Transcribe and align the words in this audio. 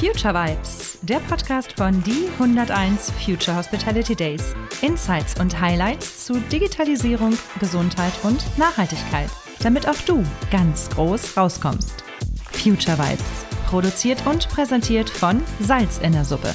Future 0.00 0.32
Vibes, 0.32 0.98
der 1.02 1.18
Podcast 1.18 1.74
von 1.74 2.02
die 2.04 2.26
101 2.38 3.10
Future 3.22 3.54
Hospitality 3.54 4.16
Days. 4.16 4.54
Insights 4.80 5.38
und 5.38 5.60
Highlights 5.60 6.24
zu 6.24 6.40
Digitalisierung, 6.50 7.36
Gesundheit 7.58 8.14
und 8.22 8.42
Nachhaltigkeit, 8.56 9.28
damit 9.62 9.86
auch 9.86 10.00
du 10.06 10.24
ganz 10.50 10.88
groß 10.88 11.36
rauskommst. 11.36 12.02
Future 12.50 12.96
Vibes, 12.96 13.44
produziert 13.66 14.26
und 14.26 14.48
präsentiert 14.48 15.10
von 15.10 15.42
Salz 15.60 15.98
in 15.98 16.12
der 16.12 16.24
Suppe. 16.24 16.54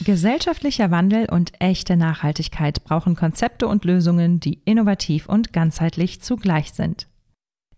Gesellschaftlicher 0.00 0.90
Wandel 0.90 1.26
und 1.30 1.52
echte 1.60 1.96
Nachhaltigkeit 1.96 2.82
brauchen 2.82 3.14
Konzepte 3.14 3.68
und 3.68 3.84
Lösungen, 3.84 4.40
die 4.40 4.60
innovativ 4.64 5.28
und 5.28 5.52
ganzheitlich 5.52 6.20
zugleich 6.20 6.72
sind. 6.72 7.06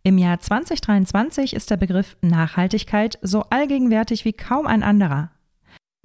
Im 0.07 0.19
Jahr 0.19 0.39
2023 0.39 1.55
ist 1.55 1.71
der 1.71 1.79
Begriff 1.79 2.19
Nachhaltigkeit 2.21 3.19
so 3.23 3.45
allgegenwärtig 3.45 4.27
wie 4.27 4.35
kaum 4.35 4.67
ein 4.67 4.83
anderer. 4.83 5.31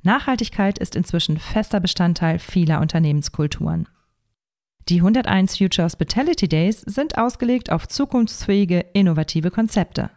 Nachhaltigkeit 0.04 0.80
ist 0.80 0.96
inzwischen 0.96 1.38
fester 1.38 1.82
Bestandteil 1.82 2.40
vieler 2.40 2.80
Unternehmenskulturen. 2.80 3.90
Die 4.88 5.00
101 5.00 5.58
Future 5.58 5.84
Hospitality 5.84 6.48
Days 6.48 6.80
sind 6.80 7.18
ausgelegt 7.18 7.74
auf 7.74 7.90
zukunftsfähige, 7.90 8.86
innovative 8.94 9.52
Konzepte. 9.52 10.10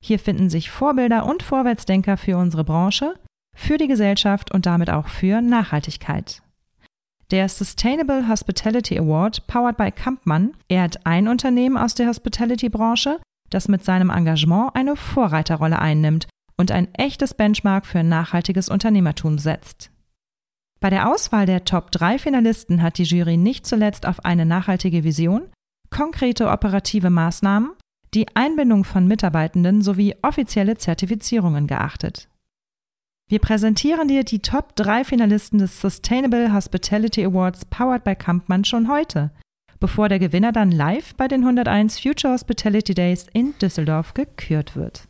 Hier 0.00 0.20
finden 0.20 0.48
sich 0.48 0.70
Vorbilder 0.70 1.26
und 1.26 1.42
Vorwärtsdenker 1.42 2.18
für 2.18 2.36
unsere 2.36 2.62
Branche, 2.62 3.14
für 3.52 3.78
die 3.78 3.88
Gesellschaft 3.88 4.54
und 4.54 4.64
damit 4.64 4.90
auch 4.90 5.08
für 5.08 5.40
Nachhaltigkeit. 5.40 6.40
Der 7.30 7.50
Sustainable 7.50 8.26
Hospitality 8.26 8.98
Award, 8.98 9.46
powered 9.46 9.76
by 9.76 9.90
Kampmann, 9.92 10.54
ehrt 10.68 11.04
ein 11.04 11.28
Unternehmen 11.28 11.76
aus 11.76 11.94
der 11.94 12.08
Hospitality-Branche, 12.08 13.20
das 13.50 13.68
mit 13.68 13.84
seinem 13.84 14.08
Engagement 14.08 14.74
eine 14.74 14.96
Vorreiterrolle 14.96 15.78
einnimmt 15.78 16.26
und 16.56 16.72
ein 16.72 16.92
echtes 16.94 17.34
Benchmark 17.34 17.84
für 17.84 18.02
nachhaltiges 18.02 18.70
Unternehmertum 18.70 19.38
setzt. 19.38 19.90
Bei 20.80 20.88
der 20.88 21.12
Auswahl 21.12 21.44
der 21.44 21.66
Top 21.66 21.90
3 21.90 22.18
Finalisten 22.18 22.80
hat 22.80 22.96
die 22.96 23.04
Jury 23.04 23.36
nicht 23.36 23.66
zuletzt 23.66 24.06
auf 24.06 24.24
eine 24.24 24.46
nachhaltige 24.46 25.04
Vision, 25.04 25.42
konkrete 25.90 26.48
operative 26.48 27.10
Maßnahmen, 27.10 27.72
die 28.14 28.26
Einbindung 28.36 28.84
von 28.84 29.06
Mitarbeitenden 29.06 29.82
sowie 29.82 30.16
offizielle 30.22 30.78
Zertifizierungen 30.78 31.66
geachtet. 31.66 32.28
Wir 33.30 33.40
präsentieren 33.40 34.08
dir 34.08 34.24
die 34.24 34.38
Top 34.38 34.74
3 34.76 35.04
Finalisten 35.04 35.58
des 35.58 35.82
Sustainable 35.82 36.54
Hospitality 36.54 37.26
Awards 37.26 37.66
powered 37.66 38.02
by 38.02 38.14
Kampmann 38.14 38.64
schon 38.64 38.88
heute, 38.88 39.30
bevor 39.80 40.08
der 40.08 40.18
Gewinner 40.18 40.50
dann 40.50 40.70
live 40.70 41.14
bei 41.14 41.28
den 41.28 41.42
101 41.42 42.00
Future 42.00 42.32
Hospitality 42.32 42.94
Days 42.94 43.26
in 43.34 43.52
Düsseldorf 43.60 44.14
gekürt 44.14 44.76
wird. 44.76 45.07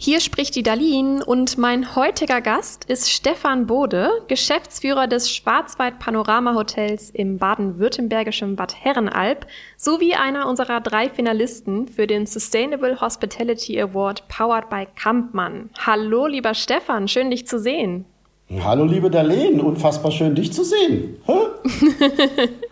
Hier 0.00 0.20
spricht 0.20 0.54
die 0.54 0.62
Dalin 0.62 1.22
und 1.22 1.58
mein 1.58 1.96
heutiger 1.96 2.40
Gast 2.40 2.84
ist 2.84 3.10
Stefan 3.10 3.66
Bode, 3.66 4.08
Geschäftsführer 4.28 5.08
des 5.08 5.28
Schwarzwald 5.28 5.98
Panorama 5.98 6.54
Hotels 6.54 7.10
im 7.10 7.38
baden-württembergischen 7.38 8.54
Bad 8.54 8.76
Herrenalb 8.80 9.48
sowie 9.76 10.14
einer 10.14 10.48
unserer 10.48 10.80
drei 10.80 11.10
Finalisten 11.10 11.88
für 11.88 12.06
den 12.06 12.26
Sustainable 12.26 13.00
Hospitality 13.00 13.80
Award 13.80 14.22
powered 14.28 14.70
by 14.70 14.86
Kampmann. 14.94 15.70
Hallo, 15.84 16.28
lieber 16.28 16.54
Stefan, 16.54 17.08
schön 17.08 17.32
dich 17.32 17.48
zu 17.48 17.58
sehen. 17.58 18.04
Hallo, 18.62 18.84
liebe 18.84 19.10
Darlene, 19.10 19.60
unfassbar 19.60 20.12
schön 20.12 20.36
dich 20.36 20.52
zu 20.52 20.62
sehen. 20.62 21.16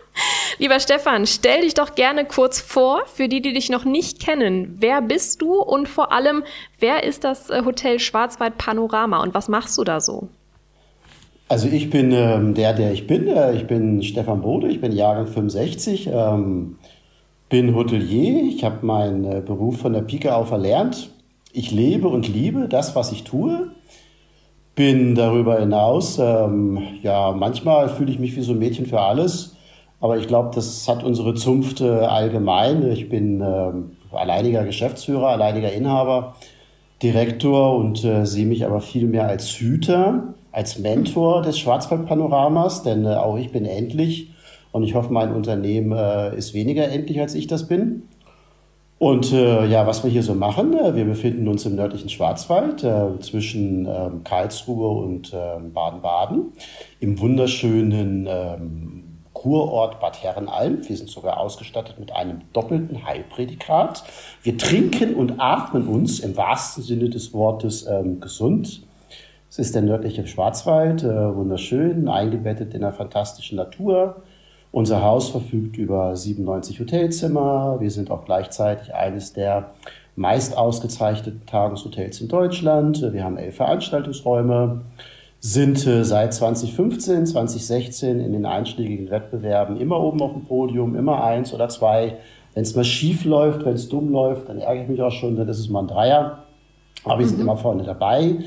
Lieber 0.59 0.79
Stefan, 0.79 1.27
stell 1.27 1.61
dich 1.61 1.75
doch 1.75 1.93
gerne 1.93 2.25
kurz 2.25 2.59
vor, 2.59 3.03
für 3.05 3.27
die, 3.27 3.41
die 3.41 3.53
dich 3.53 3.69
noch 3.69 3.85
nicht 3.85 4.19
kennen. 4.19 4.75
Wer 4.79 5.03
bist 5.03 5.41
du 5.43 5.53
und 5.61 5.87
vor 5.87 6.11
allem, 6.11 6.43
wer 6.79 7.03
ist 7.03 7.23
das 7.23 7.51
äh, 7.51 7.61
Hotel 7.63 7.99
Schwarzwald 7.99 8.57
Panorama 8.57 9.21
und 9.21 9.35
was 9.35 9.49
machst 9.49 9.77
du 9.77 9.83
da 9.83 9.99
so? 9.99 10.29
Also 11.47 11.67
ich 11.67 11.91
bin 11.91 12.11
ähm, 12.11 12.55
der, 12.55 12.73
der 12.73 12.91
ich 12.91 13.05
bin. 13.05 13.27
Äh, 13.27 13.53
ich 13.53 13.67
bin 13.67 14.01
Stefan 14.01 14.41
Bode, 14.41 14.67
ich 14.67 14.81
bin 14.81 14.91
Jahrgang 14.91 15.27
65, 15.27 16.09
ähm, 16.11 16.77
bin 17.49 17.75
Hotelier. 17.75 18.43
Ich 18.43 18.63
habe 18.63 18.83
meinen 18.83 19.25
äh, 19.25 19.41
Beruf 19.45 19.77
von 19.77 19.93
der 19.93 20.01
Pike 20.01 20.35
auf 20.35 20.49
erlernt. 20.49 21.11
Ich 21.53 21.71
lebe 21.71 22.07
und 22.07 22.27
liebe 22.27 22.67
das, 22.67 22.95
was 22.95 23.11
ich 23.11 23.23
tue. 23.23 23.71
Bin 24.75 25.13
darüber 25.13 25.59
hinaus, 25.59 26.19
ähm, 26.19 26.79
ja, 27.01 27.31
manchmal 27.31 27.89
fühle 27.89 28.11
ich 28.11 28.19
mich 28.19 28.35
wie 28.35 28.41
so 28.41 28.53
ein 28.53 28.59
Mädchen 28.59 28.85
für 28.87 29.01
alles. 29.01 29.56
Aber 29.99 30.17
ich 30.17 30.27
glaube, 30.27 30.51
das 30.53 30.87
hat 30.87 31.03
unsere 31.03 31.33
Zunft 31.33 31.81
äh, 31.81 31.89
allgemein. 31.89 32.89
Ich 32.91 33.09
bin 33.09 33.41
äh, 33.41 33.71
alleiniger 34.15 34.63
Geschäftsführer, 34.63 35.29
alleiniger 35.29 35.71
Inhaber, 35.71 36.35
Direktor 37.01 37.75
und 37.75 38.03
äh, 38.03 38.25
sehe 38.25 38.45
mich 38.45 38.65
aber 38.65 38.81
viel 38.81 39.07
mehr 39.07 39.27
als 39.27 39.49
Hüter, 39.59 40.35
als 40.51 40.79
Mentor 40.79 41.41
des 41.41 41.57
Schwarzwaldpanoramas, 41.59 42.83
denn 42.83 43.05
äh, 43.05 43.15
auch 43.15 43.37
ich 43.37 43.51
bin 43.51 43.65
endlich 43.65 44.31
und 44.71 44.83
ich 44.83 44.95
hoffe, 44.95 45.11
mein 45.11 45.33
Unternehmen 45.33 45.91
äh, 45.91 46.35
ist 46.35 46.53
weniger 46.53 46.87
endlich, 46.89 47.19
als 47.19 47.33
ich 47.33 47.47
das 47.47 47.67
bin. 47.67 48.03
Und 48.99 49.31
äh, 49.31 49.67
ja, 49.67 49.85
was 49.85 50.03
wir 50.03 50.09
hier 50.09 50.23
so 50.23 50.33
machen, 50.33 50.73
wir 50.73 51.05
befinden 51.05 51.47
uns 51.47 51.67
im 51.67 51.75
nördlichen 51.75 52.09
Schwarzwald 52.09 52.79
zwischen 53.23 53.85
ähm, 53.85 54.23
Karlsruhe 54.23 55.03
und 55.03 55.31
ähm, 55.35 55.71
Baden-Baden 55.71 56.53
im 56.99 57.19
wunderschönen 57.19 58.27
ähm, 58.27 58.96
Kurort 59.37 59.99
Bad 59.99 60.23
Herrenalm. 60.23 60.79
Wir 60.87 60.97
sind 60.97 61.11
sogar 61.11 61.39
ausgestattet 61.39 61.99
mit 61.99 62.11
einem 62.11 62.41
doppelten 62.53 63.05
Heilprädikat. 63.05 64.03
Wir 64.41 64.57
trinken 64.57 65.13
und 65.13 65.39
atmen 65.39 65.87
uns 65.87 66.19
im 66.21 66.35
wahrsten 66.35 66.81
Sinne 66.81 67.09
des 67.11 67.33
Wortes 67.33 67.85
ähm, 67.85 68.19
gesund. 68.19 68.81
Es 69.47 69.59
ist 69.59 69.75
der 69.75 69.83
nördliche 69.83 70.25
Schwarzwald, 70.25 71.03
äh, 71.03 71.35
wunderschön, 71.35 72.07
eingebettet 72.07 72.73
in 72.73 72.83
einer 72.83 72.93
fantastischen 72.93 73.57
Natur. 73.57 74.23
Unser 74.71 75.03
Haus 75.03 75.29
verfügt 75.29 75.77
über 75.77 76.15
97 76.15 76.79
Hotelzimmer. 76.79 77.77
Wir 77.79 77.91
sind 77.91 78.09
auch 78.09 78.25
gleichzeitig 78.25 78.95
eines 78.95 79.33
der 79.33 79.69
meist 80.15 80.57
ausgezeichneten 80.57 81.45
Tageshotels 81.45 82.21
in 82.21 82.27
Deutschland. 82.27 83.13
Wir 83.13 83.23
haben 83.23 83.37
elf 83.37 83.57
Veranstaltungsräume 83.57 84.81
sind 85.53 85.87
äh, 85.87 86.03
seit 86.03 86.33
2015, 86.33 87.25
2016 87.25 88.19
in 88.19 88.33
den 88.33 88.45
einschlägigen 88.45 89.09
Wettbewerben 89.09 89.77
immer 89.79 89.99
oben 90.01 90.21
auf 90.21 90.33
dem 90.33 90.43
Podium, 90.43 90.95
immer 90.95 91.23
eins 91.23 91.53
oder 91.53 91.69
zwei. 91.69 92.17
Wenn 92.53 92.63
es 92.63 92.75
mal 92.75 92.83
schief 92.83 93.23
läuft, 93.23 93.63
wenn 93.63 93.73
es 93.73 93.87
dumm 93.87 94.11
läuft, 94.11 94.49
dann 94.49 94.59
ärgere 94.59 94.83
ich 94.83 94.89
mich 94.89 95.01
auch 95.01 95.11
schon, 95.11 95.37
dann 95.37 95.47
ist 95.47 95.59
es 95.59 95.69
mal 95.69 95.81
ein 95.81 95.87
Dreier. 95.87 96.43
Aber 97.05 97.19
wir 97.19 97.27
sind 97.27 97.37
mhm. 97.37 97.43
immer 97.43 97.55
vorne 97.55 97.83
dabei. 97.83 98.39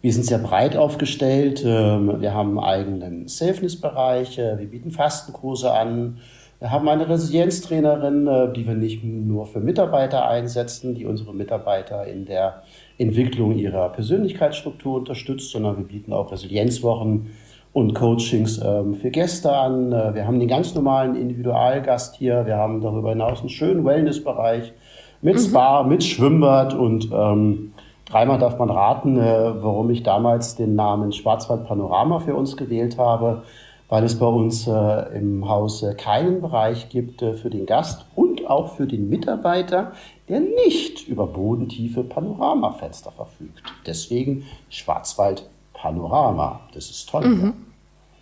Wir 0.00 0.12
sind 0.12 0.24
sehr 0.24 0.38
breit 0.38 0.74
aufgestellt. 0.74 1.62
Ähm, 1.66 2.20
wir 2.20 2.32
haben 2.32 2.58
einen 2.58 2.66
eigenen 2.66 3.28
Safeness-Bereich. 3.28 4.38
Äh, 4.38 4.58
wir 4.58 4.70
bieten 4.70 4.90
Fastenkurse 4.90 5.70
an. 5.72 6.18
Wir 6.60 6.72
haben 6.72 6.88
eine 6.88 7.08
Resilienztrainerin, 7.08 8.26
äh, 8.26 8.52
die 8.52 8.66
wir 8.66 8.74
nicht 8.74 9.04
nur 9.04 9.46
für 9.46 9.60
Mitarbeiter 9.60 10.28
einsetzen, 10.28 10.96
die 10.96 11.06
unsere 11.06 11.32
Mitarbeiter 11.32 12.04
in 12.06 12.24
der 12.24 12.62
Entwicklung 12.98 13.54
ihrer 13.56 13.90
Persönlichkeitsstruktur 13.90 14.96
unterstützt, 14.98 15.52
sondern 15.52 15.76
wir 15.76 15.84
bieten 15.84 16.12
auch 16.12 16.32
Resilienzwochen 16.32 17.30
und 17.72 17.94
Coachings 17.94 18.60
ähm, 18.64 18.96
für 18.96 19.10
Gäste 19.10 19.52
an. 19.52 19.92
Äh, 19.92 20.16
wir 20.16 20.26
haben 20.26 20.40
den 20.40 20.48
ganz 20.48 20.74
normalen 20.74 21.14
Individualgast 21.14 22.16
hier. 22.16 22.44
Wir 22.44 22.56
haben 22.56 22.80
darüber 22.80 23.10
hinaus 23.10 23.38
einen 23.38 23.50
schönen 23.50 23.84
Wellnessbereich 23.84 24.72
mit 25.22 25.36
mhm. 25.36 25.38
Spa, 25.38 25.84
mit 25.84 26.02
Schwimmbad 26.02 26.74
und 26.74 27.08
ähm, 27.12 27.72
dreimal 28.10 28.40
darf 28.40 28.58
man 28.58 28.70
raten, 28.70 29.16
äh, 29.16 29.62
warum 29.62 29.90
ich 29.90 30.02
damals 30.02 30.56
den 30.56 30.74
Namen 30.74 31.12
Schwarzwald 31.12 31.68
Panorama 31.68 32.18
für 32.18 32.34
uns 32.34 32.56
gewählt 32.56 32.98
habe 32.98 33.44
weil 33.88 34.04
es 34.04 34.18
bei 34.18 34.26
uns 34.26 34.66
äh, 34.66 35.16
im 35.16 35.48
Haus 35.48 35.84
keinen 35.96 36.40
Bereich 36.40 36.88
gibt 36.88 37.22
äh, 37.22 37.34
für 37.34 37.50
den 37.50 37.66
Gast 37.66 38.04
und 38.14 38.46
auch 38.46 38.74
für 38.76 38.86
den 38.86 39.08
Mitarbeiter, 39.08 39.92
der 40.28 40.40
nicht 40.40 41.06
über 41.08 41.26
bodentiefe 41.26 42.04
Panoramafenster 42.04 43.10
verfügt. 43.10 43.62
Deswegen 43.86 44.44
Schwarzwald 44.68 45.48
Panorama. 45.72 46.60
Das 46.74 46.90
ist 46.90 47.08
toll. 47.08 47.26
Mhm. 47.26 47.67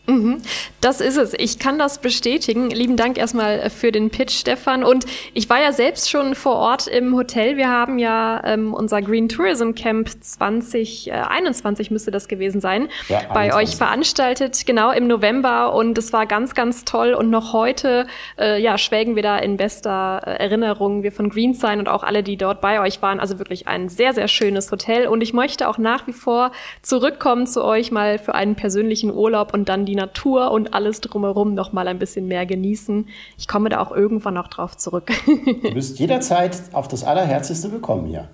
Mhm, 0.07 0.41
das 0.81 1.01
ist 1.01 1.17
es. 1.17 1.35
Ich 1.35 1.59
kann 1.59 1.79
das 1.79 1.99
bestätigen. 1.99 2.71
Lieben 2.71 2.97
Dank 2.97 3.19
erstmal 3.19 3.71
für 3.71 3.91
den 3.91 4.11
Pitch, 4.11 4.39
Stefan. 4.39 4.85
Und 4.85 5.05
ich 5.35 5.51
war 5.51 5.61
ja 5.61 5.73
selbst 5.73 6.11
schon 6.11 6.37
vor 6.37 6.55
Ort 6.57 6.87
im 6.87 7.15
Hotel. 7.17 7.57
Wir 7.57 7.69
haben 7.69 7.99
ja 7.99 8.41
ähm, 8.45 8.73
unser 8.73 9.03
Green 9.03 9.29
Tourism 9.29 9.73
Camp 9.73 10.09
2021 10.21 11.91
äh, 11.91 11.93
müsste 11.93 12.11
das 12.13 12.29
gewesen 12.29 12.61
sein, 12.61 12.89
ja, 13.09 13.23
bei 13.35 13.53
euch 13.55 13.77
veranstaltet, 13.77 14.65
genau 14.65 14.93
im 14.93 15.09
November. 15.09 15.75
Und 15.75 15.99
es 15.99 16.13
war 16.13 16.27
ganz, 16.27 16.55
ganz 16.55 16.85
toll. 16.85 17.13
Und 17.13 17.31
noch 17.31 17.53
heute 17.53 18.07
äh, 18.39 18.63
ja, 18.63 18.79
schwelgen 18.79 19.17
wir 19.17 19.25
da 19.25 19.39
in 19.39 19.57
bester 19.57 20.23
äh, 20.25 20.37
Erinnerung, 20.37 21.03
wir 21.03 21.11
von 21.11 21.31
Green 21.31 21.55
Sign 21.55 21.81
und 21.81 21.89
auch 21.89 22.05
alle, 22.05 22.23
die 22.23 22.37
dort 22.37 22.61
bei 22.61 22.81
euch 22.81 23.03
waren. 23.03 23.19
Also 23.19 23.41
wirklich 23.41 23.67
ein 23.67 23.89
sehr, 23.89 24.15
sehr 24.15 24.29
schönes 24.29 24.71
Hotel. 24.71 25.09
Und 25.09 25.21
ich 25.21 25.33
möchte 25.33 25.69
auch 25.69 25.79
nach 25.79 26.07
wie 26.07 26.13
vor 26.13 26.53
zurückkommen 26.83 27.49
zu 27.49 27.65
euch 27.65 27.91
mal 27.91 28.19
für 28.19 28.37
einen 28.37 28.55
persönlichen 28.55 29.13
Urlaub 29.13 29.53
und 29.53 29.69
dann 29.69 29.85
die 29.85 29.96
Natur 29.97 30.53
und 30.53 30.73
alles 30.73 31.01
drumherum 31.01 31.55
noch 31.55 31.73
mal 31.73 31.89
ein 31.89 31.99
bisschen 31.99 32.29
mehr 32.29 32.47
genießen. 32.47 33.09
Ich 33.37 33.49
komme 33.49 33.69
da 33.69 33.81
auch 33.81 33.91
irgendwann 33.91 34.35
noch 34.35 34.49
drauf 34.49 34.77
zurück. 34.77 35.11
du 35.27 35.75
bist 35.75 35.99
jederzeit 35.99 36.57
auf 36.73 36.87
das 36.87 37.03
Allerherzigste 37.03 37.73
willkommen 37.73 38.07
hier. 38.07 38.29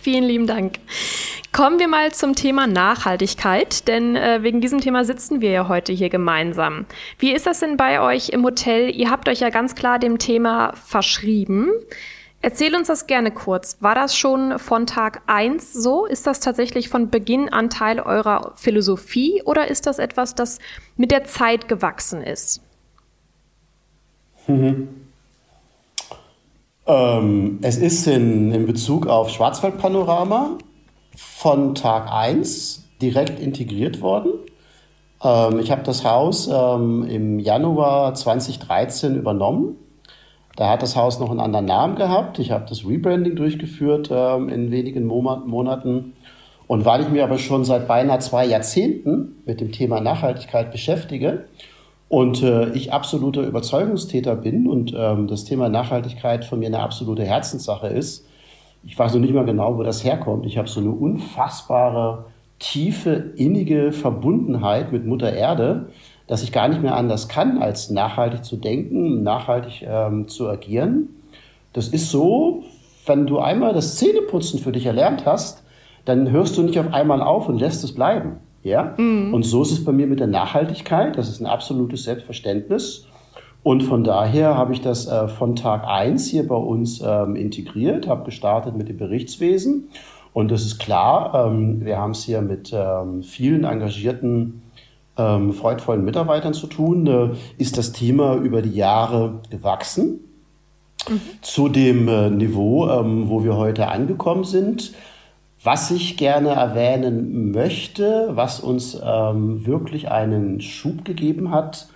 Vielen 0.00 0.24
lieben 0.24 0.46
Dank. 0.46 0.78
Kommen 1.52 1.78
wir 1.78 1.88
mal 1.88 2.12
zum 2.12 2.34
Thema 2.34 2.66
Nachhaltigkeit, 2.66 3.88
denn 3.88 4.14
äh, 4.14 4.42
wegen 4.42 4.60
diesem 4.60 4.80
Thema 4.80 5.04
sitzen 5.04 5.40
wir 5.40 5.50
ja 5.50 5.68
heute 5.68 5.92
hier 5.92 6.10
gemeinsam. 6.10 6.84
Wie 7.18 7.32
ist 7.32 7.46
das 7.46 7.60
denn 7.60 7.78
bei 7.78 8.00
euch 8.00 8.28
im 8.28 8.44
Hotel? 8.44 8.94
Ihr 8.94 9.10
habt 9.10 9.28
euch 9.28 9.40
ja 9.40 9.48
ganz 9.48 9.74
klar 9.74 9.98
dem 9.98 10.18
Thema 10.18 10.72
verschrieben. 10.74 11.70
Erzähl 12.42 12.74
uns 12.76 12.88
das 12.88 13.06
gerne 13.06 13.30
kurz. 13.30 13.78
War 13.80 13.94
das 13.94 14.16
schon 14.16 14.58
von 14.58 14.86
Tag 14.86 15.22
1 15.26 15.72
so? 15.72 16.06
Ist 16.06 16.26
das 16.26 16.40
tatsächlich 16.40 16.88
von 16.88 17.10
Beginn 17.10 17.48
an 17.48 17.70
Teil 17.70 17.98
eurer 17.98 18.52
Philosophie 18.56 19.42
oder 19.44 19.68
ist 19.68 19.86
das 19.86 19.98
etwas, 19.98 20.34
das 20.34 20.58
mit 20.96 21.10
der 21.10 21.24
Zeit 21.24 21.66
gewachsen 21.66 22.22
ist? 22.22 22.60
Mhm. 24.46 24.88
Ähm, 26.86 27.58
es 27.62 27.78
ist 27.78 28.06
in, 28.06 28.52
in 28.52 28.66
Bezug 28.66 29.08
auf 29.08 29.30
Schwarzwaldpanorama 29.30 30.58
von 31.16 31.74
Tag 31.74 32.12
1 32.12 32.84
direkt 33.02 33.40
integriert 33.40 34.00
worden. 34.00 34.30
Ähm, 35.22 35.58
ich 35.58 35.70
habe 35.70 35.82
das 35.82 36.04
Haus 36.04 36.48
ähm, 36.52 37.04
im 37.08 37.38
Januar 37.38 38.14
2013 38.14 39.16
übernommen. 39.16 39.76
Da 40.56 40.70
hat 40.70 40.82
das 40.82 40.96
Haus 40.96 41.20
noch 41.20 41.30
einen 41.30 41.40
anderen 41.40 41.66
Namen 41.66 41.96
gehabt. 41.96 42.38
Ich 42.38 42.50
habe 42.50 42.64
das 42.68 42.86
Rebranding 42.86 43.36
durchgeführt 43.36 44.08
ähm, 44.10 44.48
in 44.48 44.70
wenigen 44.70 45.04
Mo 45.04 45.22
Monaten. 45.46 46.14
Und 46.66 46.84
weil 46.84 47.02
ich 47.02 47.08
mich 47.08 47.22
aber 47.22 47.38
schon 47.38 47.64
seit 47.64 47.86
beinahe 47.86 48.18
zwei 48.18 48.46
Jahrzehnten 48.46 49.36
mit 49.44 49.60
dem 49.60 49.70
Thema 49.70 50.00
Nachhaltigkeit 50.00 50.72
beschäftige 50.72 51.44
und 52.08 52.42
äh, 52.42 52.70
ich 52.70 52.92
absoluter 52.92 53.42
Überzeugungstäter 53.42 54.34
bin 54.34 54.66
und 54.66 54.92
ähm, 54.96 55.28
das 55.28 55.44
Thema 55.44 55.68
Nachhaltigkeit 55.68 56.44
von 56.44 56.58
mir 56.58 56.66
eine 56.66 56.80
absolute 56.80 57.24
Herzenssache 57.24 57.88
ist, 57.88 58.26
ich 58.84 58.96
weiß 58.96 59.14
noch 59.14 59.20
nicht 59.20 59.34
mal 59.34 59.44
genau, 59.44 59.76
wo 59.76 59.82
das 59.82 60.04
herkommt. 60.04 60.46
Ich 60.46 60.58
habe 60.58 60.68
so 60.68 60.80
eine 60.80 60.90
unfassbare, 60.90 62.26
tiefe, 62.60 63.32
innige 63.36 63.90
Verbundenheit 63.90 64.92
mit 64.92 65.04
Mutter 65.04 65.32
Erde, 65.32 65.88
dass 66.26 66.42
ich 66.42 66.52
gar 66.52 66.68
nicht 66.68 66.82
mehr 66.82 66.96
anders 66.96 67.28
kann, 67.28 67.62
als 67.62 67.90
nachhaltig 67.90 68.44
zu 68.44 68.56
denken, 68.56 69.22
nachhaltig 69.22 69.86
ähm, 69.86 70.28
zu 70.28 70.48
agieren. 70.48 71.08
Das 71.72 71.88
ist 71.88 72.10
so, 72.10 72.64
wenn 73.06 73.26
du 73.26 73.38
einmal 73.38 73.72
das 73.72 73.96
Zähneputzen 73.96 74.60
für 74.60 74.72
dich 74.72 74.86
erlernt 74.86 75.24
hast, 75.26 75.62
dann 76.04 76.30
hörst 76.30 76.56
du 76.56 76.62
nicht 76.62 76.78
auf 76.78 76.92
einmal 76.92 77.20
auf 77.20 77.48
und 77.48 77.58
lässt 77.58 77.84
es 77.84 77.94
bleiben. 77.94 78.38
Ja? 78.62 78.94
Mhm. 78.96 79.34
Und 79.34 79.44
so 79.44 79.62
ist 79.62 79.72
es 79.72 79.84
bei 79.84 79.92
mir 79.92 80.06
mit 80.06 80.20
der 80.20 80.26
Nachhaltigkeit. 80.26 81.16
Das 81.16 81.28
ist 81.28 81.40
ein 81.40 81.46
absolutes 81.46 82.04
Selbstverständnis. 82.04 83.06
Und 83.62 83.82
von 83.82 84.04
daher 84.04 84.56
habe 84.56 84.72
ich 84.72 84.80
das 84.80 85.08
äh, 85.08 85.26
von 85.26 85.56
Tag 85.56 85.84
1 85.86 86.26
hier 86.28 86.46
bei 86.46 86.54
uns 86.54 87.02
ähm, 87.04 87.34
integriert, 87.34 88.06
habe 88.06 88.24
gestartet 88.24 88.76
mit 88.76 88.88
dem 88.88 88.96
Berichtswesen. 88.96 89.88
Und 90.32 90.50
das 90.50 90.64
ist 90.64 90.78
klar, 90.78 91.48
ähm, 91.48 91.84
wir 91.84 91.98
haben 91.98 92.12
es 92.12 92.22
hier 92.22 92.42
mit 92.42 92.72
ähm, 92.72 93.22
vielen 93.22 93.64
engagierten, 93.64 94.62
ähm, 95.16 95.52
freudvollen 95.52 96.04
Mitarbeitern 96.04 96.54
zu 96.54 96.66
tun. 96.66 97.06
Äh, 97.06 97.30
ist 97.58 97.78
das 97.78 97.92
Thema 97.92 98.36
über 98.36 98.62
die 98.62 98.74
Jahre 98.74 99.40
gewachsen 99.50 100.20
mhm. 101.08 101.20
zu 101.42 101.68
dem 101.68 102.08
äh, 102.08 102.30
Niveau, 102.30 102.88
ähm, 102.88 103.28
wo 103.28 103.44
wir 103.44 103.56
heute 103.56 103.88
angekommen 103.88 104.44
sind. 104.44 104.92
Was 105.62 105.90
ich 105.90 106.16
gerne 106.16 106.50
erwähnen 106.50 107.50
möchte, 107.50 108.30
was 108.32 108.60
uns 108.60 109.00
ähm, 109.02 109.66
wirklich 109.66 110.10
einen 110.10 110.60
Schub 110.60 111.04
gegeben 111.04 111.50
hat, 111.50 111.88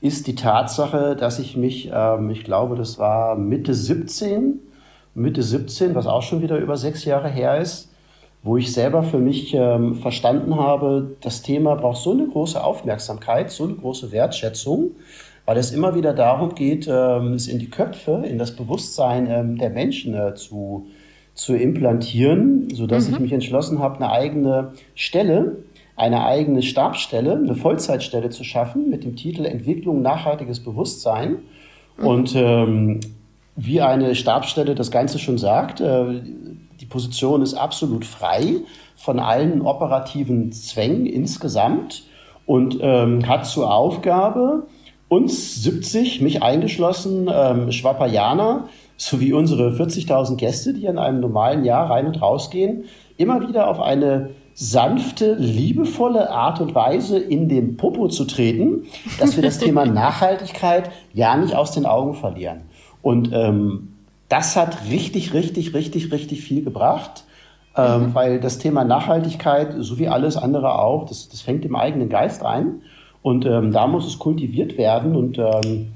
ist 0.00 0.26
die 0.26 0.34
Tatsache, 0.34 1.16
dass 1.16 1.38
ich 1.38 1.56
mich, 1.56 1.90
ähm, 1.92 2.30
ich 2.30 2.44
glaube, 2.44 2.76
das 2.76 2.98
war 2.98 3.36
Mitte 3.36 3.74
17, 3.74 4.60
Mitte 5.14 5.42
17, 5.42 5.94
was 5.94 6.06
auch 6.06 6.22
schon 6.22 6.42
wieder 6.42 6.58
über 6.58 6.76
sechs 6.76 7.04
Jahre 7.04 7.28
her 7.28 7.58
ist, 7.58 7.90
wo 8.46 8.56
ich 8.56 8.72
selber 8.72 9.02
für 9.02 9.18
mich 9.18 9.52
ähm, 9.54 9.96
verstanden 9.96 10.54
habe, 10.54 11.16
das 11.20 11.42
Thema 11.42 11.74
braucht 11.74 12.00
so 12.00 12.12
eine 12.12 12.28
große 12.28 12.62
Aufmerksamkeit, 12.62 13.50
so 13.50 13.64
eine 13.64 13.74
große 13.74 14.12
Wertschätzung, 14.12 14.92
weil 15.46 15.56
es 15.58 15.72
immer 15.72 15.96
wieder 15.96 16.14
darum 16.14 16.54
geht, 16.54 16.86
ähm, 16.88 17.32
es 17.32 17.48
in 17.48 17.58
die 17.58 17.70
Köpfe, 17.70 18.22
in 18.24 18.38
das 18.38 18.54
Bewusstsein 18.54 19.26
ähm, 19.28 19.58
der 19.58 19.70
Menschen 19.70 20.14
äh, 20.14 20.36
zu, 20.36 20.86
zu 21.34 21.56
implantieren, 21.56 22.70
sodass 22.72 23.08
mhm. 23.08 23.14
ich 23.14 23.20
mich 23.20 23.32
entschlossen 23.32 23.80
habe, 23.80 23.96
eine 23.96 24.12
eigene 24.12 24.72
Stelle 24.94 25.56
eine 25.96 26.26
eigene 26.26 26.62
Stabsstelle, 26.62 27.32
eine 27.32 27.54
Vollzeitstelle 27.54 28.28
zu 28.28 28.44
schaffen 28.44 28.90
mit 28.90 29.02
dem 29.02 29.16
Titel 29.16 29.46
Entwicklung 29.46 30.02
nachhaltiges 30.02 30.60
Bewusstsein. 30.60 31.38
Mhm. 31.96 32.06
Und 32.06 32.34
ähm, 32.36 33.00
wie 33.56 33.80
eine 33.80 34.14
Stabsstelle 34.14 34.74
das 34.74 34.90
Ganze 34.90 35.18
schon 35.18 35.38
sagt, 35.38 35.80
äh, 35.80 36.20
die 36.86 36.92
Position 36.92 37.42
ist 37.42 37.54
absolut 37.54 38.04
frei 38.04 38.60
von 38.94 39.18
allen 39.18 39.60
operativen 39.62 40.52
Zwängen 40.52 41.04
insgesamt 41.04 42.04
und 42.46 42.78
ähm, 42.80 43.26
hat 43.26 43.44
zur 43.44 43.74
Aufgabe, 43.74 44.68
uns 45.08 45.62
70, 45.64 46.20
mich 46.20 46.44
eingeschlossen, 46.44 47.28
ähm, 47.32 47.72
Schwappajaner, 47.72 48.68
sowie 48.96 49.32
unsere 49.32 49.70
40.000 49.70 50.36
Gäste, 50.36 50.74
die 50.74 50.86
in 50.86 50.98
einem 50.98 51.18
normalen 51.18 51.64
Jahr 51.64 51.90
rein 51.90 52.06
und 52.06 52.22
raus 52.22 52.50
gehen, 52.50 52.84
immer 53.16 53.46
wieder 53.48 53.68
auf 53.68 53.80
eine 53.80 54.30
sanfte, 54.54 55.34
liebevolle 55.34 56.30
Art 56.30 56.60
und 56.60 56.74
Weise 56.76 57.18
in 57.18 57.48
den 57.48 57.76
Popo 57.76 58.06
zu 58.06 58.26
treten, 58.26 58.84
dass 59.18 59.34
wir 59.34 59.42
das 59.42 59.58
Thema 59.60 59.86
Nachhaltigkeit 59.86 60.90
ja 61.12 61.36
nicht 61.36 61.56
aus 61.56 61.72
den 61.72 61.84
Augen 61.84 62.14
verlieren. 62.14 62.62
Und 63.02 63.30
ähm, 63.32 63.95
das 64.28 64.56
hat 64.56 64.90
richtig, 64.90 65.34
richtig, 65.34 65.74
richtig, 65.74 66.12
richtig 66.12 66.42
viel 66.42 66.64
gebracht, 66.64 67.24
ähm, 67.76 68.08
mhm. 68.08 68.14
weil 68.14 68.40
das 68.40 68.58
Thema 68.58 68.84
Nachhaltigkeit, 68.84 69.74
so 69.78 69.98
wie 69.98 70.08
alles 70.08 70.36
andere 70.36 70.78
auch, 70.78 71.06
das, 71.06 71.28
das 71.28 71.40
fängt 71.40 71.64
im 71.64 71.76
eigenen 71.76 72.08
Geist 72.08 72.44
ein. 72.44 72.82
Und 73.22 73.44
ähm, 73.44 73.72
da 73.72 73.86
muss 73.86 74.06
es 74.06 74.18
kultiviert 74.18 74.78
werden. 74.78 75.16
Und 75.16 75.38
ähm, 75.38 75.88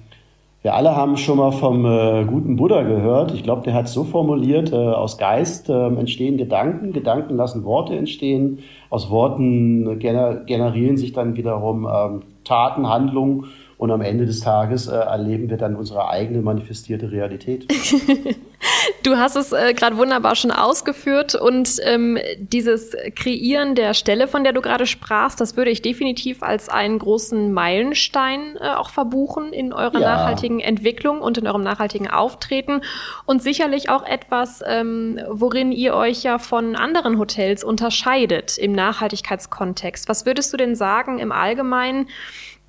wir 0.62 0.74
alle 0.74 0.96
haben 0.96 1.16
schon 1.16 1.38
mal 1.38 1.52
vom 1.52 1.86
äh, 1.86 2.24
guten 2.24 2.56
Buddha 2.56 2.82
gehört. 2.82 3.32
Ich 3.32 3.44
glaube, 3.44 3.62
der 3.62 3.72
hat 3.72 3.86
es 3.86 3.92
so 3.92 4.04
formuliert, 4.04 4.72
äh, 4.72 4.76
aus 4.76 5.16
Geist 5.16 5.70
äh, 5.70 5.86
entstehen 5.86 6.36
Gedanken, 6.36 6.92
Gedanken 6.92 7.36
lassen 7.36 7.64
Worte 7.64 7.96
entstehen, 7.96 8.58
aus 8.90 9.10
Worten 9.10 9.98
gener 10.00 10.44
generieren 10.44 10.96
sich 10.96 11.12
dann 11.12 11.36
wiederum 11.36 11.88
ähm, 11.90 12.22
Taten, 12.44 12.88
Handlungen 12.88 13.46
und 13.80 13.90
am 13.90 14.02
Ende 14.02 14.26
des 14.26 14.40
Tages 14.40 14.88
äh, 14.88 14.94
erleben 14.94 15.48
wir 15.48 15.56
dann 15.56 15.74
unsere 15.74 16.10
eigene 16.10 16.42
manifestierte 16.42 17.10
Realität. 17.10 17.66
du 19.02 19.16
hast 19.16 19.36
es 19.36 19.52
äh, 19.52 19.72
gerade 19.72 19.96
wunderbar 19.96 20.34
schon 20.34 20.50
ausgeführt 20.50 21.34
und 21.34 21.78
ähm, 21.84 22.18
dieses 22.36 22.94
Kreieren 23.16 23.74
der 23.74 23.94
Stelle, 23.94 24.28
von 24.28 24.44
der 24.44 24.52
du 24.52 24.60
gerade 24.60 24.84
sprachst, 24.84 25.40
das 25.40 25.56
würde 25.56 25.70
ich 25.70 25.80
definitiv 25.80 26.42
als 26.42 26.68
einen 26.68 26.98
großen 26.98 27.54
Meilenstein 27.54 28.58
äh, 28.60 28.68
auch 28.68 28.90
verbuchen 28.90 29.54
in 29.54 29.72
eurer 29.72 29.98
ja. 29.98 30.14
nachhaltigen 30.14 30.60
Entwicklung 30.60 31.22
und 31.22 31.38
in 31.38 31.46
eurem 31.46 31.62
nachhaltigen 31.62 32.10
Auftreten 32.10 32.82
und 33.24 33.42
sicherlich 33.42 33.88
auch 33.88 34.04
etwas, 34.04 34.62
ähm, 34.66 35.18
worin 35.30 35.72
ihr 35.72 35.94
euch 35.94 36.22
ja 36.22 36.38
von 36.38 36.76
anderen 36.76 37.18
Hotels 37.18 37.64
unterscheidet 37.64 38.58
im 38.58 38.72
Nachhaltigkeitskontext. 38.72 40.06
Was 40.06 40.26
würdest 40.26 40.52
du 40.52 40.58
denn 40.58 40.74
sagen 40.76 41.18
im 41.18 41.32
Allgemeinen? 41.32 42.08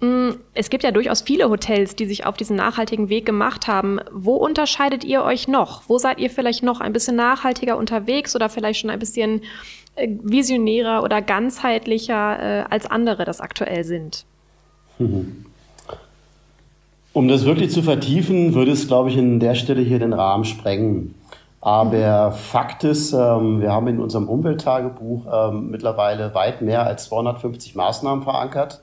Mm, 0.01 0.31
es 0.55 0.71
gibt 0.71 0.83
ja 0.83 0.91
durchaus 0.91 1.21
viele 1.21 1.47
Hotels, 1.49 1.95
die 1.95 2.05
sich 2.05 2.25
auf 2.25 2.35
diesen 2.35 2.55
nachhaltigen 2.55 3.09
Weg 3.09 3.25
gemacht 3.25 3.67
haben. 3.67 3.99
Wo 4.11 4.33
unterscheidet 4.33 5.03
ihr 5.03 5.23
euch 5.23 5.47
noch? 5.47 5.83
Wo 5.87 5.99
seid 5.99 6.19
ihr 6.19 6.31
vielleicht 6.31 6.63
noch 6.63 6.81
ein 6.81 6.91
bisschen 6.91 7.15
nachhaltiger 7.15 7.77
unterwegs 7.77 8.35
oder 8.35 8.49
vielleicht 8.49 8.79
schon 8.79 8.89
ein 8.89 8.97
bisschen 8.97 9.41
äh, 9.95 10.07
visionärer 10.23 11.03
oder 11.03 11.21
ganzheitlicher 11.21 12.39
äh, 12.39 12.63
als 12.69 12.89
andere 12.89 13.25
das 13.25 13.39
aktuell 13.39 13.83
sind? 13.83 14.25
Um 17.13 17.27
das 17.27 17.43
wirklich 17.43 17.71
zu 17.71 17.81
vertiefen, 17.81 18.53
würde 18.53 18.71
es, 18.71 18.87
glaube 18.87 19.09
ich, 19.09 19.17
in 19.17 19.41
der 19.41 19.55
Stelle 19.55 19.81
hier 19.81 19.99
den 19.99 20.13
Rahmen 20.13 20.45
sprengen. 20.45 21.13
Aber. 21.59 22.31
Fakt 22.31 22.85
ist, 22.85 23.11
ähm, 23.11 23.59
wir 23.59 23.73
haben 23.73 23.89
in 23.89 23.99
unserem 23.99 24.29
Umwelttagebuch 24.29 25.25
ähm, 25.29 25.71
mittlerweile 25.71 26.33
weit 26.33 26.61
mehr 26.61 26.85
als 26.85 27.09
250 27.09 27.75
Maßnahmen 27.75 28.23
verankert 28.23 28.81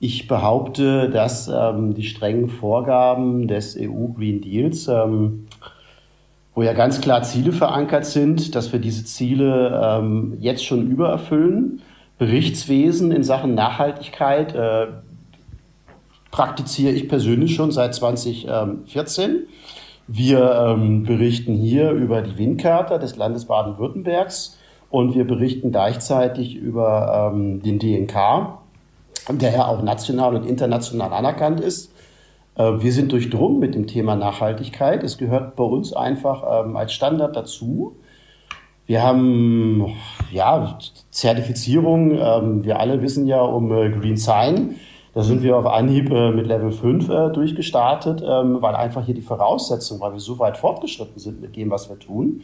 ich 0.00 0.26
behaupte, 0.26 1.10
dass 1.10 1.48
ähm, 1.48 1.94
die 1.94 2.04
strengen 2.04 2.48
Vorgaben 2.48 3.46
des 3.46 3.76
EU 3.78 4.08
Green 4.16 4.40
Deals, 4.40 4.88
ähm, 4.88 5.46
wo 6.54 6.62
ja 6.62 6.72
ganz 6.72 7.02
klar 7.02 7.22
Ziele 7.22 7.52
verankert 7.52 8.06
sind, 8.06 8.54
dass 8.54 8.72
wir 8.72 8.80
diese 8.80 9.04
Ziele 9.04 9.78
ähm, 9.82 10.38
jetzt 10.40 10.64
schon 10.64 10.90
übererfüllen. 10.90 11.82
Berichtswesen 12.18 13.12
in 13.12 13.22
Sachen 13.22 13.54
Nachhaltigkeit 13.54 14.54
äh, 14.54 14.86
praktiziere 16.30 16.92
ich 16.92 17.08
persönlich 17.08 17.54
schon 17.54 17.70
seit 17.70 17.94
2014. 17.94 19.46
Wir 20.06 20.66
ähm, 20.66 21.04
berichten 21.04 21.54
hier 21.54 21.90
über 21.90 22.22
die 22.22 22.38
Windkarte 22.38 22.98
des 22.98 23.16
Landes 23.16 23.44
Baden-Württembergs 23.44 24.58
und 24.90 25.14
wir 25.14 25.26
berichten 25.26 25.70
gleichzeitig 25.70 26.56
über 26.56 27.32
ähm, 27.32 27.62
den 27.62 27.78
DNK, 27.78 28.59
der 29.28 29.52
ja 29.52 29.66
auch 29.66 29.82
national 29.82 30.34
und 30.34 30.46
international 30.46 31.12
anerkannt 31.12 31.60
ist. 31.60 31.92
Äh, 32.56 32.80
wir 32.80 32.92
sind 32.92 33.12
durchdrungen 33.12 33.58
mit 33.58 33.74
dem 33.74 33.86
Thema 33.86 34.16
Nachhaltigkeit. 34.16 35.02
Es 35.02 35.18
gehört 35.18 35.56
bei 35.56 35.64
uns 35.64 35.92
einfach 35.92 36.64
ähm, 36.64 36.76
als 36.76 36.92
Standard 36.92 37.36
dazu. 37.36 37.96
Wir 38.86 39.02
haben 39.02 39.94
ja 40.32 40.78
Zertifizierung. 41.10 42.18
Ähm, 42.18 42.64
wir 42.64 42.80
alle 42.80 43.00
wissen 43.02 43.26
ja 43.26 43.40
um 43.40 43.72
äh, 43.72 43.88
Green 43.90 44.16
Sign. 44.16 44.74
Da 45.14 45.22
sind 45.22 45.42
wir 45.42 45.56
auf 45.56 45.66
Anhieb 45.66 46.10
äh, 46.10 46.30
mit 46.30 46.46
Level 46.46 46.70
5 46.70 47.08
äh, 47.08 47.30
durchgestartet, 47.30 48.22
ähm, 48.26 48.58
weil 48.60 48.74
einfach 48.74 49.04
hier 49.04 49.14
die 49.14 49.22
Voraussetzungen, 49.22 50.00
weil 50.00 50.12
wir 50.12 50.20
so 50.20 50.38
weit 50.38 50.56
fortgeschritten 50.56 51.18
sind 51.18 51.40
mit 51.40 51.56
dem, 51.56 51.70
was 51.70 51.88
wir 51.88 51.98
tun. 51.98 52.42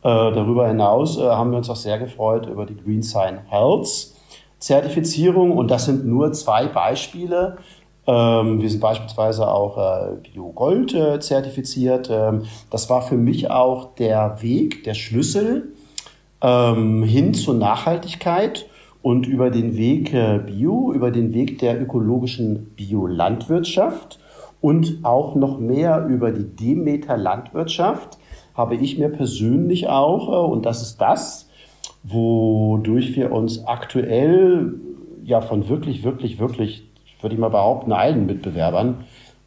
Darüber 0.00 0.68
hinaus 0.68 1.18
haben 1.18 1.50
wir 1.50 1.58
uns 1.58 1.68
auch 1.68 1.74
sehr 1.74 1.98
gefreut 1.98 2.46
über 2.46 2.66
die 2.66 2.76
Green 2.76 3.02
Sign 3.02 3.40
Health 3.48 4.12
Zertifizierung. 4.58 5.56
Und 5.56 5.70
das 5.70 5.84
sind 5.84 6.06
nur 6.06 6.32
zwei 6.32 6.66
Beispiele. 6.66 7.58
Ähm, 8.06 8.60
wir 8.60 8.70
sind 8.70 8.80
beispielsweise 8.80 9.48
auch 9.48 9.76
äh, 9.76 10.16
Bio 10.22 10.52
Gold 10.52 10.94
äh, 10.94 11.20
zertifiziert. 11.20 12.08
Ähm, 12.10 12.44
das 12.70 12.88
war 12.88 13.02
für 13.02 13.16
mich 13.16 13.50
auch 13.50 13.94
der 13.96 14.40
Weg, 14.40 14.84
der 14.84 14.94
Schlüssel 14.94 15.74
ähm, 16.40 17.02
hin 17.02 17.34
zur 17.34 17.54
Nachhaltigkeit 17.54 18.66
und 19.02 19.26
über 19.26 19.50
den 19.50 19.76
Weg 19.76 20.14
äh, 20.14 20.38
Bio, 20.38 20.92
über 20.92 21.10
den 21.10 21.34
Weg 21.34 21.58
der 21.58 21.80
ökologischen 21.80 22.70
Biolandwirtschaft 22.76 24.18
und 24.60 25.00
auch 25.02 25.34
noch 25.34 25.58
mehr 25.58 26.06
über 26.06 26.32
die 26.32 26.44
Demeter 26.44 27.16
Landwirtschaft 27.16 28.18
habe 28.54 28.74
ich 28.74 28.98
mir 28.98 29.08
persönlich 29.08 29.88
auch, 29.88 30.50
und 30.50 30.66
das 30.66 30.82
ist 30.82 31.00
das, 31.00 31.47
wodurch 32.08 33.16
wir 33.16 33.32
uns 33.32 33.66
aktuell 33.66 34.74
ja 35.24 35.40
von 35.40 35.68
wirklich, 35.68 36.04
wirklich, 36.04 36.38
wirklich, 36.38 36.84
würde 37.20 37.34
ich 37.34 37.40
mal 37.40 37.50
behaupten, 37.50 37.92
allen 37.92 38.26
Mitbewerbern, 38.26 39.04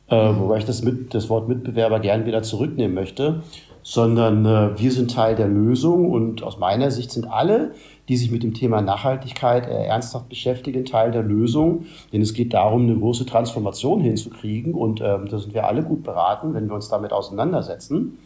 äh, 0.07 0.15
wobei 0.15 0.57
ich 0.57 0.65
das, 0.65 0.83
mit, 0.83 1.13
das 1.13 1.29
Wort 1.29 1.47
Mitbewerber 1.47 1.99
gern 1.99 2.25
wieder 2.25 2.43
zurücknehmen 2.43 2.93
möchte, 2.93 3.43
sondern 3.83 4.45
äh, 4.45 4.79
wir 4.79 4.91
sind 4.91 5.11
Teil 5.11 5.35
der 5.35 5.47
Lösung 5.47 6.11
und 6.11 6.43
aus 6.43 6.59
meiner 6.59 6.91
Sicht 6.91 7.11
sind 7.11 7.31
alle, 7.31 7.71
die 8.09 8.17
sich 8.17 8.29
mit 8.29 8.43
dem 8.43 8.53
Thema 8.53 8.81
Nachhaltigkeit 8.81 9.67
äh, 9.67 9.85
ernsthaft 9.85 10.29
beschäftigen, 10.29 10.85
Teil 10.85 11.11
der 11.11 11.23
Lösung. 11.23 11.85
Denn 12.13 12.21
es 12.21 12.33
geht 12.33 12.53
darum, 12.53 12.83
eine 12.83 12.95
große 12.95 13.25
Transformation 13.25 14.01
hinzukriegen 14.01 14.73
und 14.73 15.01
ähm, 15.01 15.27
da 15.29 15.39
sind 15.39 15.53
wir 15.53 15.65
alle 15.65 15.81
gut 15.81 16.03
beraten, 16.03 16.53
wenn 16.53 16.67
wir 16.67 16.75
uns 16.75 16.89
damit 16.89 17.11
auseinandersetzen. 17.11 18.19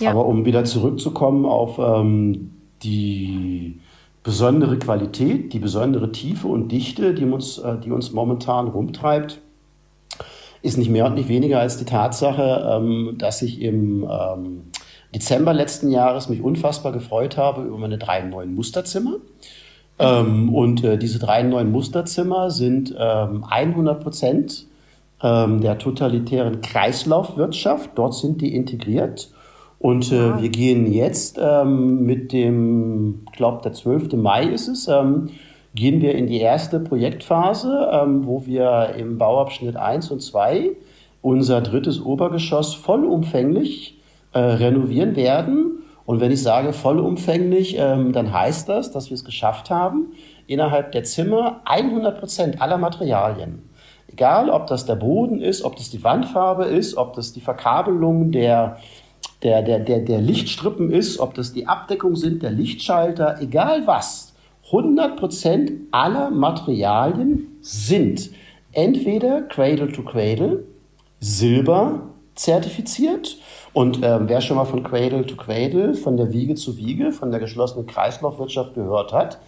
Ja. 0.00 0.10
Aber 0.10 0.26
um 0.26 0.44
wieder 0.44 0.64
zurückzukommen 0.64 1.46
auf 1.46 1.78
ähm, 1.78 2.50
die 2.82 3.80
besondere 4.22 4.78
Qualität, 4.78 5.52
die 5.52 5.58
besondere 5.58 6.12
Tiefe 6.12 6.48
und 6.48 6.70
Dichte, 6.70 7.14
die 7.14 7.24
uns, 7.24 7.58
äh, 7.58 7.78
die 7.78 7.90
uns 7.90 8.12
momentan 8.12 8.68
rumtreibt, 8.68 9.40
ist 10.62 10.76
nicht 10.76 10.90
mehr 10.90 11.06
und 11.06 11.14
nicht 11.14 11.28
weniger 11.28 11.58
als 11.58 11.78
die 11.78 11.86
Tatsache, 11.86 12.68
ähm, 12.70 13.14
dass 13.16 13.40
ich 13.40 13.62
im 13.62 14.06
ähm, 14.10 14.64
Dezember 15.14 15.54
letzten 15.54 15.90
Jahres 15.90 16.28
mich 16.28 16.42
unfassbar 16.42 16.92
gefreut 16.92 17.36
habe 17.36 17.62
über 17.62 17.78
meine 17.78 17.96
drei 17.96 18.22
neuen 18.22 18.54
Musterzimmer. 18.54 19.16
Ähm, 19.98 20.54
und 20.54 20.84
äh, 20.84 20.98
diese 20.98 21.18
drei 21.18 21.42
neuen 21.42 21.72
Musterzimmer 21.72 22.50
sind 22.50 22.94
100 22.96 24.02
Prozent 24.02 24.66
der 25.22 25.76
totalitären 25.76 26.62
Kreislaufwirtschaft. 26.62 27.90
Dort 27.94 28.14
sind 28.14 28.40
die 28.40 28.54
integriert. 28.54 29.28
Und 29.80 30.12
äh, 30.12 30.40
wir 30.40 30.50
gehen 30.50 30.92
jetzt 30.92 31.40
ähm, 31.42 32.04
mit 32.04 32.32
dem, 32.32 33.22
ich 33.30 33.38
glaube, 33.38 33.62
der 33.62 33.72
12. 33.72 34.12
Mai 34.12 34.44
ist 34.44 34.68
es, 34.68 34.88
ähm, 34.88 35.30
gehen 35.74 36.02
wir 36.02 36.14
in 36.14 36.26
die 36.26 36.38
erste 36.38 36.80
Projektphase, 36.80 37.88
ähm, 37.90 38.26
wo 38.26 38.44
wir 38.44 38.94
im 38.98 39.16
Bauabschnitt 39.16 39.76
1 39.76 40.10
und 40.10 40.20
2 40.20 40.72
unser 41.22 41.62
drittes 41.62 42.04
Obergeschoss 42.04 42.74
vollumfänglich 42.74 43.98
äh, 44.32 44.38
renovieren 44.38 45.16
werden. 45.16 45.82
Und 46.04 46.20
wenn 46.20 46.30
ich 46.30 46.42
sage 46.42 46.74
vollumfänglich, 46.74 47.76
ähm, 47.78 48.12
dann 48.12 48.34
heißt 48.34 48.68
das, 48.68 48.92
dass 48.92 49.08
wir 49.08 49.14
es 49.14 49.24
geschafft 49.24 49.70
haben, 49.70 50.12
innerhalb 50.46 50.92
der 50.92 51.04
Zimmer 51.04 51.62
100 51.64 52.20
Prozent 52.20 52.60
aller 52.60 52.76
Materialien, 52.76 53.62
egal 54.12 54.50
ob 54.50 54.66
das 54.66 54.84
der 54.84 54.96
Boden 54.96 55.40
ist, 55.40 55.62
ob 55.62 55.76
das 55.76 55.88
die 55.88 56.04
Wandfarbe 56.04 56.64
ist, 56.64 56.98
ob 56.98 57.14
das 57.14 57.32
die 57.32 57.40
Verkabelung 57.40 58.30
der 58.30 58.76
der, 59.42 59.62
der, 59.62 59.80
der, 59.80 60.00
der 60.00 60.20
Lichtstrippen 60.20 60.90
ist, 60.90 61.18
ob 61.18 61.34
das 61.34 61.52
die 61.52 61.66
Abdeckung 61.66 62.16
sind, 62.16 62.42
der 62.42 62.50
Lichtschalter, 62.50 63.40
egal 63.40 63.86
was. 63.86 64.34
100% 64.70 65.72
aller 65.90 66.30
Materialien 66.30 67.58
sind 67.60 68.30
entweder 68.72 69.42
Cradle 69.42 69.90
to 69.90 70.02
Cradle, 70.02 70.64
Silber 71.18 72.02
zertifiziert. 72.34 73.38
Und 73.72 74.00
ähm, 74.02 74.28
wer 74.28 74.40
schon 74.40 74.56
mal 74.56 74.64
von 74.64 74.82
Cradle 74.82 75.26
to 75.26 75.36
Cradle, 75.36 75.94
von 75.94 76.16
der 76.16 76.32
Wiege 76.32 76.54
zu 76.54 76.76
Wiege, 76.76 77.12
von 77.12 77.30
der 77.30 77.40
geschlossenen 77.40 77.86
Kreislaufwirtschaft 77.86 78.74
gehört 78.74 79.12
hat, 79.12 79.38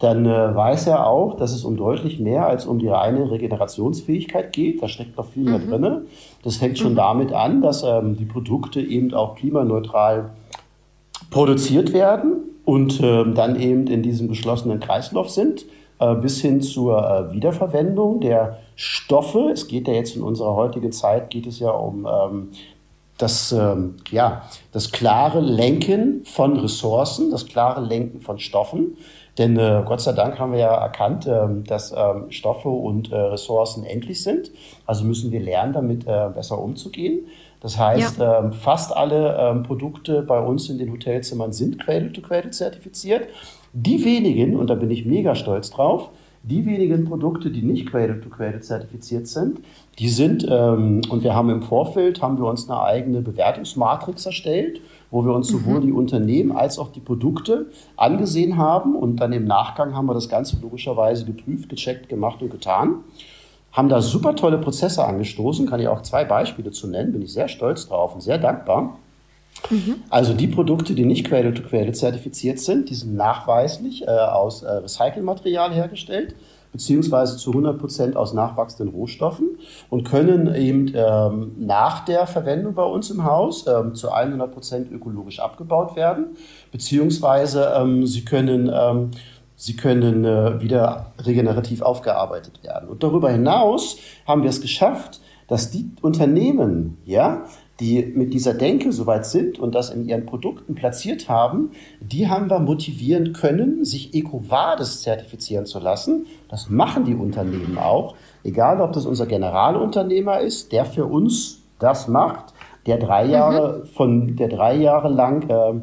dann 0.00 0.26
äh, 0.26 0.54
weiß 0.54 0.88
er 0.88 1.06
auch, 1.06 1.36
dass 1.36 1.52
es 1.52 1.64
um 1.64 1.76
deutlich 1.76 2.18
mehr 2.18 2.46
als 2.46 2.66
um 2.66 2.78
die 2.78 2.88
reine 2.88 3.30
Regenerationsfähigkeit 3.30 4.52
geht. 4.52 4.82
Da 4.82 4.88
steckt 4.88 5.16
noch 5.16 5.26
viel 5.26 5.44
mehr 5.44 5.58
mhm. 5.58 5.70
drin. 5.70 6.06
Das 6.42 6.56
fängt 6.56 6.78
schon 6.78 6.92
mhm. 6.92 6.96
damit 6.96 7.32
an, 7.32 7.62
dass 7.62 7.82
ähm, 7.84 8.16
die 8.16 8.24
Produkte 8.24 8.80
eben 8.80 9.14
auch 9.14 9.36
klimaneutral 9.36 10.30
produziert 11.30 11.92
werden 11.92 12.34
und 12.64 13.00
äh, 13.00 13.24
dann 13.32 13.60
eben 13.60 13.86
in 13.86 14.02
diesem 14.02 14.28
geschlossenen 14.28 14.80
Kreislauf 14.80 15.30
sind, 15.30 15.64
äh, 16.00 16.14
bis 16.14 16.40
hin 16.40 16.60
zur 16.60 16.98
äh, 16.98 17.32
Wiederverwendung 17.32 18.20
der 18.20 18.58
Stoffe. 18.74 19.50
Es 19.52 19.68
geht 19.68 19.86
ja 19.86 19.94
jetzt 19.94 20.16
in 20.16 20.22
unserer 20.22 20.54
heutigen 20.54 20.92
Zeit, 20.92 21.30
geht 21.30 21.46
es 21.46 21.60
ja 21.60 21.70
um 21.70 22.06
ähm, 22.06 22.48
das, 23.18 23.52
ähm, 23.52 23.96
ja, 24.10 24.42
das 24.72 24.90
klare 24.90 25.40
Lenken 25.40 26.24
von 26.24 26.56
Ressourcen, 26.56 27.30
das 27.30 27.46
klare 27.46 27.80
Lenken 27.80 28.20
von 28.20 28.38
Stoffen. 28.38 28.96
Denn 29.38 29.58
äh, 29.58 29.82
Gott 29.84 30.00
sei 30.00 30.12
Dank 30.12 30.38
haben 30.38 30.52
wir 30.52 30.60
ja 30.60 30.74
erkannt, 30.74 31.26
äh, 31.26 31.46
dass 31.66 31.92
äh, 31.92 32.14
Stoffe 32.30 32.68
und 32.68 33.10
äh, 33.10 33.16
Ressourcen 33.16 33.84
endlich 33.84 34.22
sind. 34.22 34.50
Also 34.86 35.04
müssen 35.04 35.32
wir 35.32 35.40
lernen, 35.40 35.72
damit 35.72 36.06
äh, 36.06 36.28
besser 36.32 36.60
umzugehen. 36.60 37.26
Das 37.60 37.78
heißt, 37.78 38.18
ja. 38.18 38.40
ähm, 38.40 38.52
fast 38.52 38.94
alle 38.94 39.36
ähm, 39.38 39.62
Produkte 39.62 40.22
bei 40.22 40.38
uns 40.38 40.68
in 40.68 40.78
den 40.78 40.92
Hotelzimmern 40.92 41.52
sind 41.52 41.80
Cradle-to-Cradle 41.80 42.50
zertifiziert. 42.50 43.28
Die 43.72 44.04
wenigen, 44.04 44.56
und 44.56 44.68
da 44.68 44.74
bin 44.74 44.90
ich 44.90 45.04
mega 45.06 45.34
stolz 45.34 45.70
drauf, 45.70 46.10
die 46.44 46.66
wenigen 46.66 47.06
Produkte, 47.06 47.50
die 47.50 47.62
nicht 47.62 47.90
Cradle-to-Cradle 47.90 48.60
zertifiziert 48.60 49.26
sind, 49.26 49.60
die 49.98 50.08
sind, 50.08 50.46
ähm, 50.48 51.00
und 51.08 51.24
wir 51.24 51.34
haben 51.34 51.48
im 51.48 51.62
Vorfeld, 51.62 52.20
haben 52.20 52.38
wir 52.38 52.44
uns 52.44 52.68
eine 52.68 52.82
eigene 52.82 53.22
Bewertungsmatrix 53.22 54.26
erstellt, 54.26 54.80
wo 55.10 55.24
wir 55.24 55.32
uns 55.32 55.48
sowohl 55.48 55.80
mhm. 55.80 55.86
die 55.86 55.92
Unternehmen 55.92 56.52
als 56.52 56.78
auch 56.78 56.92
die 56.92 57.00
Produkte 57.00 57.66
angesehen 57.96 58.58
haben 58.58 58.94
und 58.94 59.16
dann 59.16 59.32
im 59.32 59.46
Nachgang 59.46 59.94
haben 59.94 60.06
wir 60.06 60.14
das 60.14 60.28
Ganze 60.28 60.58
logischerweise 60.60 61.24
geprüft, 61.24 61.70
gecheckt, 61.70 62.10
gemacht 62.10 62.42
und 62.42 62.50
getan. 62.50 62.96
Haben 63.72 63.88
da 63.88 64.02
super 64.02 64.36
tolle 64.36 64.58
Prozesse 64.58 65.04
angestoßen, 65.04 65.66
kann 65.66 65.80
ich 65.80 65.88
auch 65.88 66.02
zwei 66.02 66.24
Beispiele 66.24 66.70
zu 66.72 66.88
nennen, 66.88 67.12
bin 67.12 67.22
ich 67.22 67.32
sehr 67.32 67.48
stolz 67.48 67.88
drauf 67.88 68.14
und 68.14 68.20
sehr 68.20 68.38
dankbar. 68.38 68.98
Mhm. 69.70 70.02
Also 70.10 70.34
die 70.34 70.46
Produkte, 70.46 70.94
die 70.94 71.04
nicht 71.04 71.26
Cradle-to-Cradle 71.26 71.92
zertifiziert 71.92 72.58
sind, 72.58 72.90
die 72.90 72.94
sind 72.94 73.14
nachweislich 73.14 74.02
äh, 74.02 74.10
aus 74.10 74.62
äh, 74.62 74.70
Recyclingmaterial 74.70 75.72
hergestellt, 75.72 76.34
beziehungsweise 76.72 77.36
zu 77.36 77.50
100 77.50 77.78
Prozent 77.78 78.16
aus 78.16 78.34
nachwachsenden 78.34 78.94
Rohstoffen 78.94 79.58
und 79.90 80.04
können 80.04 80.54
eben 80.54 80.92
ähm, 80.94 81.52
nach 81.58 82.04
der 82.04 82.26
Verwendung 82.26 82.74
bei 82.74 82.82
uns 82.82 83.10
im 83.10 83.24
Haus 83.24 83.66
ähm, 83.66 83.94
zu 83.94 84.10
100 84.10 84.52
Prozent 84.52 84.92
ökologisch 84.92 85.38
abgebaut 85.38 85.96
werden, 85.96 86.36
beziehungsweise 86.72 87.72
ähm, 87.76 88.06
sie 88.06 88.24
können 88.24 88.70
ähm, 88.72 89.10
Sie 89.56 89.76
können 89.76 90.24
äh, 90.24 90.60
wieder 90.60 91.12
regenerativ 91.24 91.80
aufgearbeitet 91.80 92.62
werden. 92.64 92.88
Und 92.88 93.04
darüber 93.04 93.30
hinaus 93.30 93.98
haben 94.26 94.42
wir 94.42 94.50
es 94.50 94.60
geschafft, 94.60 95.20
dass 95.46 95.70
die 95.70 95.90
Unternehmen, 96.02 96.98
ja, 97.04 97.44
die 97.80 98.12
mit 98.14 98.32
dieser 98.32 98.54
Denke 98.54 98.92
soweit 98.92 99.26
sind 99.26 99.58
und 99.58 99.74
das 99.74 99.90
in 99.90 100.08
ihren 100.08 100.26
Produkten 100.26 100.74
platziert 100.74 101.28
haben, 101.28 101.72
die 102.00 102.28
haben 102.28 102.48
wir 102.48 102.60
motivieren 102.60 103.32
können, 103.32 103.84
sich 103.84 104.14
EcoVadis 104.14 105.02
zertifizieren 105.02 105.66
zu 105.66 105.80
lassen. 105.80 106.26
Das 106.48 106.70
machen 106.70 107.04
die 107.04 107.14
Unternehmen 107.14 107.78
auch. 107.78 108.14
Egal, 108.44 108.80
ob 108.80 108.92
das 108.92 109.06
unser 109.06 109.26
Generalunternehmer 109.26 110.40
ist, 110.40 110.70
der 110.70 110.84
für 110.84 111.06
uns 111.06 111.62
das 111.80 112.06
macht, 112.06 112.54
der 112.86 112.98
drei 112.98 113.26
Jahre, 113.26 113.78
mhm. 113.78 113.86
von, 113.86 114.36
der 114.36 114.48
drei 114.48 114.76
Jahre 114.76 115.08
lang 115.08 115.48
äh, 115.48 115.80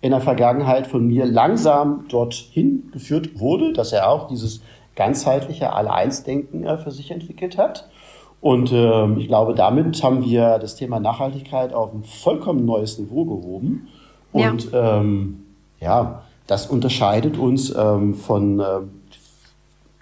in 0.00 0.12
der 0.12 0.20
Vergangenheit 0.20 0.86
von 0.86 1.06
mir 1.06 1.26
langsam 1.26 2.06
dorthin 2.08 2.90
geführt 2.92 3.38
wurde, 3.40 3.72
dass 3.72 3.92
er 3.92 4.08
auch 4.08 4.28
dieses 4.28 4.62
ganzheitliche 4.94 5.72
Alle-Eins-Denken 5.72 6.64
äh, 6.64 6.78
für 6.78 6.90
sich 6.90 7.10
entwickelt 7.10 7.58
hat. 7.58 7.88
Und 8.40 8.70
äh, 8.70 9.12
ich 9.14 9.28
glaube, 9.28 9.54
damit 9.54 10.02
haben 10.02 10.24
wir 10.24 10.58
das 10.58 10.76
Thema 10.76 11.00
Nachhaltigkeit 11.00 11.72
auf 11.72 11.92
ein 11.92 12.04
vollkommen 12.04 12.64
neues 12.64 12.98
Niveau 12.98 13.24
gehoben. 13.24 13.88
Und 14.32 14.70
ja, 14.72 14.98
ähm, 14.98 15.42
ja 15.80 16.22
das 16.46 16.66
unterscheidet 16.66 17.38
uns 17.38 17.74
ähm, 17.76 18.14
von, 18.14 18.60
äh, 18.60 18.64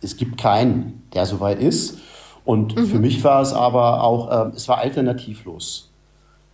es 0.02 0.16
gibt 0.16 0.38
keinen, 0.38 1.02
der 1.14 1.26
soweit 1.26 1.60
ist. 1.60 1.98
Und 2.44 2.76
mhm. 2.76 2.86
für 2.86 2.98
mich 2.98 3.24
war 3.24 3.40
es 3.40 3.54
aber 3.54 4.02
auch, 4.02 4.30
äh, 4.30 4.50
es 4.54 4.68
war 4.68 4.78
alternativlos. 4.78 5.90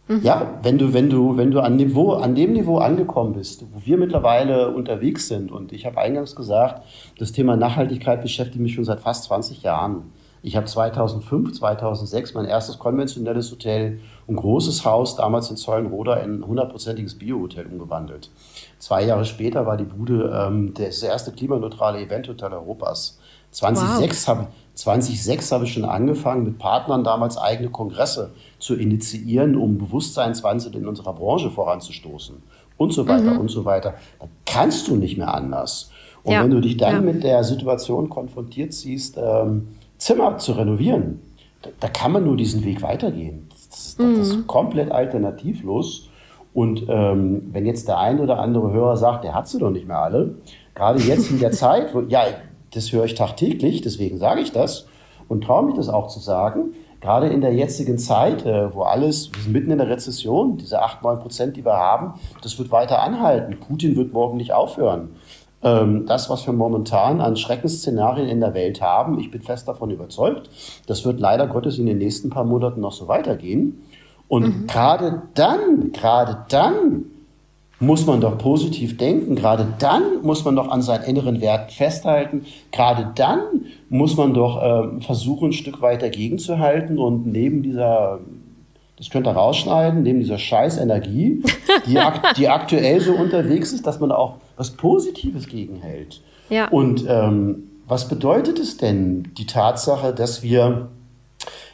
Mhm. 0.07 0.21
Ja, 0.23 0.59
wenn 0.63 0.79
du, 0.79 0.93
wenn 0.93 1.11
du, 1.11 1.37
wenn 1.37 1.51
du 1.51 1.61
an, 1.61 1.77
Niveau, 1.77 2.13
an 2.13 2.35
dem 2.35 2.53
Niveau 2.53 2.79
angekommen 2.79 3.33
bist, 3.33 3.65
wo 3.73 3.81
wir 3.85 3.97
mittlerweile 3.97 4.71
unterwegs 4.71 5.29
sind, 5.29 5.51
und 5.51 5.73
ich 5.73 5.87
habe 5.87 5.99
eingangs 5.99 6.37
gesagt, 6.37 6.85
das 7.19 7.33
Thema 7.33 7.57
Nachhaltigkeit 7.57 8.23
beschäftigt 8.23 8.61
mich 8.61 8.75
schon 8.75 8.85
seit 8.85 9.01
fast 9.01 9.25
20 9.25 9.63
Jahren. 9.63 10.13
Ich 10.43 10.57
habe 10.57 10.67
2005, 10.67 11.53
2006 11.53 12.35
mein 12.35 12.47
erstes 12.47 12.79
konventionelles 12.79 13.51
Hotel, 13.51 14.01
ein 14.29 14.37
großes 14.37 14.85
Haus, 14.85 15.17
damals 15.17 15.51
in 15.51 15.57
Zollenroda, 15.57 16.17
in 16.17 16.41
ein 16.41 16.47
hundertprozentiges 16.47 17.19
Bio-Hotel 17.19 17.67
umgewandelt. 17.67 18.31
Zwei 18.79 19.05
Jahre 19.05 19.25
später 19.25 19.67
war 19.67 19.77
die 19.77 19.85
Bude 19.85 20.33
ähm, 20.35 20.73
das 20.75 21.03
erste 21.03 21.33
klimaneutrale 21.33 22.01
Eventhotel 22.01 22.53
Europas. 22.53 23.19
2006 23.51 24.29
wow. 24.29 24.29
habe 24.29 24.47
2006 24.75 25.53
habe 25.53 25.65
ich 25.65 25.75
schon 25.75 25.85
angefangen, 25.85 26.45
mit 26.45 26.59
Partnern 26.59 27.05
damals 27.05 27.37
eigene 27.37 27.69
Kongresse 27.69 28.31
zu 28.59 28.77
initiieren, 28.77 29.57
um 29.57 29.77
Bewusstseinswandel 29.77 30.75
in 30.75 30.89
unserer 30.89 31.13
Branche 31.13 31.51
voranzustoßen 31.51 32.43
und 32.79 32.93
so 32.95 33.07
weiter 33.07 33.35
mhm. 33.35 33.41
und 33.41 33.51
so 33.51 33.67
weiter. 33.67 33.95
Da 34.19 34.27
kannst 34.47 34.89
du 34.89 34.97
nicht 34.97 35.19
mehr 35.19 35.35
anders. 35.35 35.91
Und 36.23 36.33
ja. 36.33 36.43
wenn 36.43 36.51
du 36.51 36.61
dich 36.61 36.79
dann 36.79 36.95
ja. 36.95 37.01
mit 37.13 37.25
der 37.25 37.45
Situation 37.45 38.09
konfrontiert 38.09 38.73
siehst, 38.73 39.19
ähm, 39.19 39.69
Zimmer 40.00 40.38
zu 40.38 40.52
renovieren, 40.52 41.21
da, 41.62 41.71
da, 41.78 41.88
kann 41.88 42.12
man 42.12 42.25
nur 42.25 42.37
diesen 42.37 42.64
Weg 42.64 42.83
weitergehen. 42.83 43.49
Das, 43.50 43.69
das, 43.69 43.99
mhm. 43.99 44.16
das 44.16 44.28
ist 44.30 44.47
komplett 44.47 44.90
alternativlos. 44.90 46.09
Und 46.54 46.87
ähm, 46.88 47.50
wenn 47.52 47.66
jetzt 47.66 47.87
der 47.87 47.99
ein 47.99 48.19
oder 48.19 48.38
andere 48.38 48.73
Hörer 48.73 48.97
sagt, 48.97 49.25
der 49.25 49.35
hat 49.35 49.47
sie 49.47 49.59
doch 49.59 49.71
nicht 49.71 49.87
mehr 49.87 49.99
alle, 49.99 50.37
gerade 50.75 50.99
jetzt 51.00 51.30
in 51.30 51.38
der 51.38 51.52
Zeit, 51.52 51.95
wo, 51.95 52.00
ja, 52.00 52.25
das 52.73 52.92
höre 52.92 53.04
ich 53.04 53.14
tagtäglich, 53.14 53.83
deswegen 53.83 54.19
sage 54.19 54.40
ich 54.40 54.52
das 54.52 54.87
und 55.28 55.45
traue 55.45 55.66
mich 55.66 55.76
das 55.76 55.88
auch 55.88 56.09
zu 56.09 56.19
sagen. 56.19 56.73
Gerade 57.00 57.28
in 57.28 57.40
der 57.40 57.54
jetzigen 57.54 57.99
Zeit, 57.99 58.45
äh, 58.45 58.75
wo 58.75 58.83
alles, 58.83 59.30
wir 59.33 59.42
sind 59.42 59.52
mitten 59.52 59.71
in 59.71 59.78
der 59.78 59.88
Rezession, 59.88 60.57
diese 60.57 60.83
8, 60.83 61.02
9 61.02 61.19
Prozent, 61.21 61.57
die 61.57 61.64
wir 61.64 61.76
haben, 61.76 62.14
das 62.42 62.59
wird 62.59 62.71
weiter 62.73 63.02
anhalten. 63.02 63.59
Putin 63.61 63.97
wird 63.97 64.12
morgen 64.12 64.37
nicht 64.37 64.52
aufhören. 64.52 65.11
Ähm, 65.62 66.07
das, 66.07 66.31
was 66.31 66.47
wir 66.47 66.52
momentan 66.55 67.21
an 67.21 67.37
Schreckensszenarien 67.37 68.29
in 68.29 68.40
der 68.40 68.55
Welt 68.55 68.81
haben, 68.81 69.19
ich 69.19 69.31
bin 69.31 69.43
fest 69.43 69.69
davon 69.69 69.90
überzeugt, 69.90 70.49
das 70.87 71.05
wird 71.05 71.21
leider 71.21 71.47
Gottes 71.47 71.79
in 71.79 71.87
den 71.87 71.99
nächsten 71.99 72.31
paar 72.31 72.45
Monaten 72.45 72.81
noch 72.81 72.93
so 72.93 73.09
weitergehen. 73.09 73.83
Und 74.29 74.45
mhm. 74.45 74.67
gerade 74.67 75.23
dann, 75.35 75.93
gerade 75.93 76.45
dann 76.49 77.05
muss 77.81 78.07
man 78.07 78.21
doch 78.21 78.37
positiv 78.37 78.99
denken. 78.99 79.35
Gerade 79.35 79.67
dann 79.79 80.23
muss 80.23 80.45
man 80.45 80.55
doch 80.55 80.69
an 80.69 80.83
seinen 80.83 81.05
inneren 81.05 81.40
Werten 81.40 81.71
festhalten. 81.71 82.45
Gerade 82.71 83.11
dann 83.14 83.40
muss 83.88 84.17
man 84.17 84.35
doch 84.35 84.62
äh, 84.62 85.00
versuchen, 85.00 85.49
ein 85.49 85.52
Stück 85.52 85.81
weit 85.81 86.02
dagegen 86.02 86.38
zu 86.38 86.59
halten 86.59 86.99
und 86.99 87.26
neben 87.26 87.62
dieser, 87.62 88.21
das 88.99 89.09
könnt 89.09 89.26
ihr 89.26 89.33
rausschneiden, 89.33 90.02
neben 90.02 90.21
dieser 90.21 90.38
scheiß 90.38 90.79
Energie, 90.79 91.43
die, 91.87 91.99
die 92.37 92.49
aktuell 92.49 93.00
so 93.00 93.14
unterwegs 93.14 93.73
ist, 93.73 93.87
dass 93.87 93.99
man 93.99 94.12
auch 94.12 94.35
was 94.61 94.73
Positives 94.73 95.49
gegenhält. 95.49 96.21
Ja. 96.50 96.69
Und 96.69 97.07
ähm, 97.09 97.71
was 97.88 98.09
bedeutet 98.09 98.59
es 98.59 98.76
denn, 98.76 99.33
die 99.38 99.47
Tatsache, 99.47 100.12
dass 100.12 100.43
wir 100.43 100.90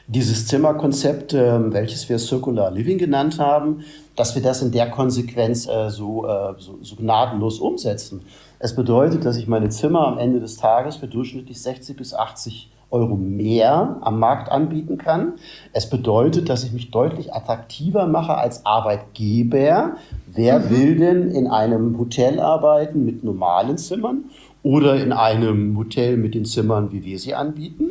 dieses 0.07 0.47
Zimmerkonzept, 0.47 1.35
äh, 1.35 1.73
welches 1.73 2.09
wir 2.09 2.21
Circular 2.21 2.71
Living 2.71 2.97
genannt 2.97 3.41
haben, 3.41 3.81
dass 4.15 4.37
wir 4.37 4.43
das 4.43 4.63
in 4.63 4.71
der 4.71 4.89
Konsequenz 4.89 5.67
äh, 5.67 5.91
so, 5.91 6.29
äh, 6.29 6.55
so, 6.59 6.79
so 6.81 6.95
gnadenlos 6.95 7.59
umsetzen. 7.59 8.23
Es 8.61 8.77
bedeutet, 8.77 9.25
dass 9.25 9.37
ich 9.37 9.49
meine 9.49 9.69
Zimmer 9.69 10.07
am 10.07 10.19
Ende 10.19 10.39
des 10.39 10.57
Tages 10.57 10.95
für 10.95 11.09
durchschnittlich 11.09 11.61
60 11.61 11.97
bis 11.97 12.15
80 12.15 12.71
Euro 12.91 13.17
mehr 13.17 13.99
am 14.01 14.19
Markt 14.19 14.51
anbieten 14.51 14.99
kann. 14.99 15.35
Es 15.73 15.91
bedeutet, 15.91 16.49
dass 16.49 16.65
ich 16.65 16.73
mich 16.73 16.91
deutlich 16.91 17.35
attraktiver 17.35 18.07
mache 18.07 18.37
als 18.37 18.65
Arbeitgeber. 18.65 19.97
Wer 20.27 20.61
mhm. 20.61 20.71
will 20.71 20.97
denn 20.97 21.31
in 21.31 21.47
einem 21.47 21.99
Hotel 21.99 22.41
arbeiten 22.41 23.05
mit 23.05 23.25
normalen 23.25 23.77
Zimmern 23.79 24.25
oder 24.63 24.97
in 24.97 25.13
einem 25.13 25.77
Hotel 25.77 26.17
mit 26.17 26.35
den 26.35 26.45
Zimmern, 26.45 26.93
wie 26.93 27.05
wir 27.05 27.19
sie 27.19 27.35
anbieten? 27.35 27.91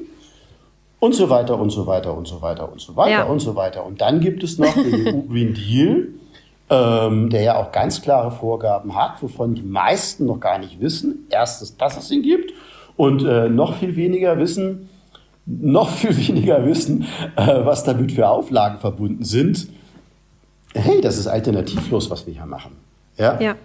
und 1.05 1.13
so 1.13 1.29
weiter 1.29 1.59
und 1.59 1.69
so 1.69 1.85
weiter 1.85 2.15
und 2.17 2.27
so 2.27 2.41
weiter 2.41 2.71
und 2.71 2.81
so 2.81 2.95
weiter 2.95 3.11
ja. 3.11 3.23
und 3.25 3.39
so 3.39 3.55
weiter. 3.55 3.85
Und 3.85 4.01
dann 4.01 4.21
gibt 4.21 4.43
es 4.43 4.57
noch 4.57 4.73
den 4.73 5.07
EU 5.07 5.21
Green 5.29 5.53
Deal, 5.53 6.07
ähm, 6.69 7.29
der 7.29 7.43
ja 7.43 7.57
auch 7.57 7.71
ganz 7.71 8.01
klare 8.01 8.31
Vorgaben 8.31 8.95
hat, 8.95 9.21
wovon 9.21 9.53
die 9.53 9.61
meisten 9.61 10.25
noch 10.25 10.39
gar 10.39 10.57
nicht 10.57 10.81
wissen. 10.81 11.27
Erstens, 11.29 11.77
dass 11.77 11.97
es 11.97 12.09
ihn 12.09 12.23
gibt 12.23 12.53
und 12.97 13.23
äh, 13.23 13.49
noch 13.49 13.77
viel 13.77 13.95
weniger 13.95 14.37
wissen, 14.37 14.89
noch 15.45 15.89
viel 15.89 16.15
weniger 16.27 16.65
wissen, 16.65 17.05
äh, 17.35 17.65
was 17.65 17.83
damit 17.83 18.11
für 18.11 18.27
Auflagen 18.27 18.79
verbunden 18.79 19.23
sind. 19.23 19.67
Hey, 20.73 21.01
das 21.01 21.17
ist 21.17 21.27
alternativlos, 21.27 22.09
was 22.09 22.27
wir 22.27 22.33
hier 22.33 22.45
machen. 22.45 22.71
Ja. 23.17 23.39
ja. 23.39 23.55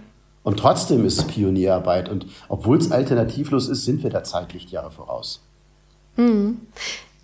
Und 0.42 0.58
trotzdem 0.58 1.04
ist 1.04 1.18
es 1.18 1.26
Pionierarbeit. 1.26 2.08
Und 2.08 2.26
obwohl 2.48 2.78
es 2.78 2.90
alternativlos 2.90 3.68
ist, 3.68 3.84
sind 3.84 4.02
wir 4.02 4.10
da 4.10 4.22
Zeitlichtjahre 4.22 4.90
voraus. 4.90 5.42
Mhm. 6.16 6.58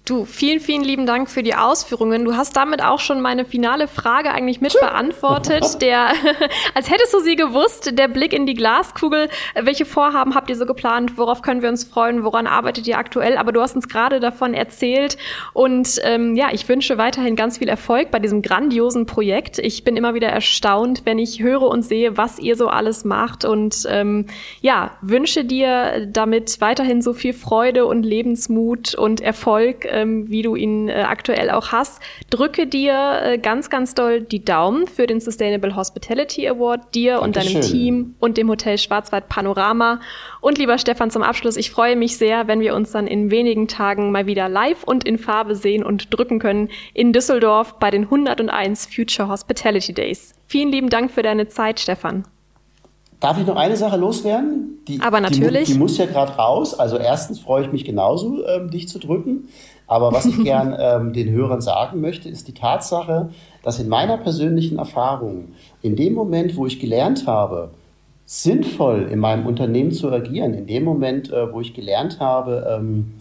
Du, 0.07 0.25
vielen, 0.25 0.61
vielen 0.61 0.85
lieben 0.85 1.05
Dank 1.05 1.29
für 1.29 1.43
die 1.43 1.57
Ausführungen. 1.57 2.25
Du 2.25 2.37
hast 2.37 2.57
damit 2.57 2.81
auch 2.81 3.01
schon 3.01 3.21
meine 3.21 3.45
finale 3.45 3.89
Frage 3.89 4.31
eigentlich 4.31 4.61
mit 4.61 4.73
beantwortet. 4.79 5.65
Der, 5.81 6.11
als 6.75 6.89
hättest 6.89 7.13
du 7.13 7.19
sie 7.19 7.35
gewusst, 7.35 7.99
der 7.99 8.07
Blick 8.07 8.33
in 8.33 8.47
die 8.47 8.55
Glaskugel. 8.55 9.29
Welche 9.61 9.85
Vorhaben 9.85 10.37
habt 10.37 10.49
ihr 10.49 10.55
so 10.55 10.65
geplant? 10.65 11.19
Worauf 11.19 11.43
können 11.43 11.61
wir 11.61 11.69
uns 11.69 11.83
freuen? 11.83 12.23
Woran 12.23 12.47
arbeitet 12.47 12.87
ihr 12.87 12.99
aktuell? 12.99 13.37
Aber 13.37 13.51
du 13.51 13.61
hast 13.61 13.75
uns 13.75 13.89
gerade 13.89 14.21
davon 14.21 14.55
erzählt. 14.55 15.19
Und 15.53 16.01
ähm, 16.05 16.37
ja, 16.37 16.51
ich 16.53 16.69
wünsche 16.69 16.99
weiterhin 16.99 17.35
ganz 17.35 17.59
viel 17.59 17.69
Erfolg 17.69 18.13
bei 18.13 18.21
diesem 18.21 18.43
grandiosen 18.43 19.07
Projekt. 19.07 19.59
Ich 19.59 19.83
bin 19.83 19.97
immer 19.97 20.15
wieder 20.15 20.29
erstaunt, 20.29 21.03
wenn 21.05 21.19
ich 21.19 21.43
höre 21.43 21.63
und 21.63 21.83
sehe, 21.83 22.17
was 22.17 22.39
ihr 22.39 22.55
so 22.55 22.69
alles 22.69 23.05
macht. 23.05 23.45
Und 23.45 23.85
ähm, 23.91 24.27
ja, 24.61 24.93
wünsche 25.01 25.45
dir 25.45 26.07
damit 26.07 26.61
weiterhin 26.61 27.03
so 27.03 27.13
viel 27.13 27.33
Freude 27.33 27.87
und 27.87 28.05
Lebensmut 28.05 28.95
und 28.95 29.21
Erfolg 29.21 29.85
ähm, 29.97 30.29
wie 30.29 30.43
du 30.43 30.55
ihn 30.55 30.89
äh, 30.89 31.05
aktuell 31.09 31.51
auch 31.51 31.73
hast. 31.73 32.01
Drücke 32.31 32.67
dir 32.67 33.21
äh, 33.23 33.39
ganz, 33.39 33.71
ganz 33.71 33.95
doll 33.95 34.21
die 34.21 34.45
Daumen 34.45 34.87
für 34.87 35.07
den 35.07 35.21
Sustainable 35.21 35.75
Hospitality 35.75 36.47
Award, 36.49 36.95
dir 36.95 37.19
Dankeschön. 37.19 37.25
und 37.25 37.37
deinem 37.37 37.73
Team 37.73 38.15
und 38.21 38.37
dem 38.37 38.49
Hotel 38.49 38.79
Schwarzwald 38.79 39.29
Panorama. 39.29 40.01
Und 40.41 40.59
lieber 40.59 40.79
Stefan, 40.79 41.11
zum 41.11 41.23
Abschluss, 41.23 41.57
ich 41.57 41.71
freue 41.71 41.97
mich 41.97 42.19
sehr, 42.19 42.47
wenn 42.47 42.61
wir 42.61 42.75
uns 42.75 42.93
dann 42.93 43.07
in 43.07 43.31
wenigen 43.31 43.69
Tagen 43.69 44.13
mal 44.13 44.27
wieder 44.27 44.49
live 44.49 44.85
und 44.85 45.05
in 45.05 45.19
Farbe 45.19 45.55
sehen 45.55 45.83
und 45.83 46.17
drücken 46.17 46.39
können 46.39 46.69
in 46.93 47.13
Düsseldorf 47.13 47.79
bei 47.79 47.91
den 47.91 48.05
101 48.05 48.87
Future 48.87 49.29
Hospitality 49.29 49.95
Days. 49.95 50.35
Vielen 50.47 50.71
lieben 50.71 50.91
Dank 50.91 51.11
für 51.11 51.23
deine 51.23 51.49
Zeit, 51.49 51.81
Stefan. 51.81 52.25
Darf 53.21 53.39
ich 53.39 53.47
noch 53.47 53.57
eine 53.57 53.77
Sache 53.77 53.97
loswerden? 53.97 54.79
Die, 54.89 55.01
Aber 55.01 55.21
natürlich. 55.21 55.67
Die, 55.67 55.73
die 55.73 55.79
muss 55.79 55.99
ja 55.99 56.07
gerade 56.07 56.33
raus. 56.33 56.79
Also 56.79 56.99
erstens 56.99 57.41
freue 57.41 57.65
ich 57.65 57.73
mich 57.73 57.85
genauso, 57.85 58.47
ähm, 58.47 58.71
dich 58.71 58.89
zu 58.89 58.99
drücken. 58.99 59.49
Aber 59.87 60.13
was 60.13 60.27
ich 60.27 60.37
gern 60.45 60.77
ähm, 60.79 61.13
den 61.13 61.31
Hörern 61.31 61.61
sagen 61.61 62.01
möchte, 62.01 62.29
ist 62.29 62.49
die 62.49 62.55
Tatsache, 62.55 63.31
dass 63.63 63.79
in 63.79 63.89
meiner 63.89 64.19
persönlichen 64.19 64.79
Erfahrung, 64.79 65.49
in 65.83 65.97
dem 65.97 66.15
Moment, 66.15 66.57
wo 66.57 66.67
ich 66.67 66.79
gelernt 66.79 67.27
habe, 67.27 67.71
sinnvoll 68.27 69.09
in 69.11 69.21
meinem 69.21 69.47
Unternehmen 69.47 69.93
zu 69.93 70.11
agieren, 70.11 70.53
in 70.53 70.67
dem 70.67 70.85
Moment, 70.85 71.33
äh, 71.33 71.53
wo 71.53 71.61
ich 71.61 71.75
gelernt 71.75 72.19
habe, 72.21 72.67
ähm, 72.79 73.15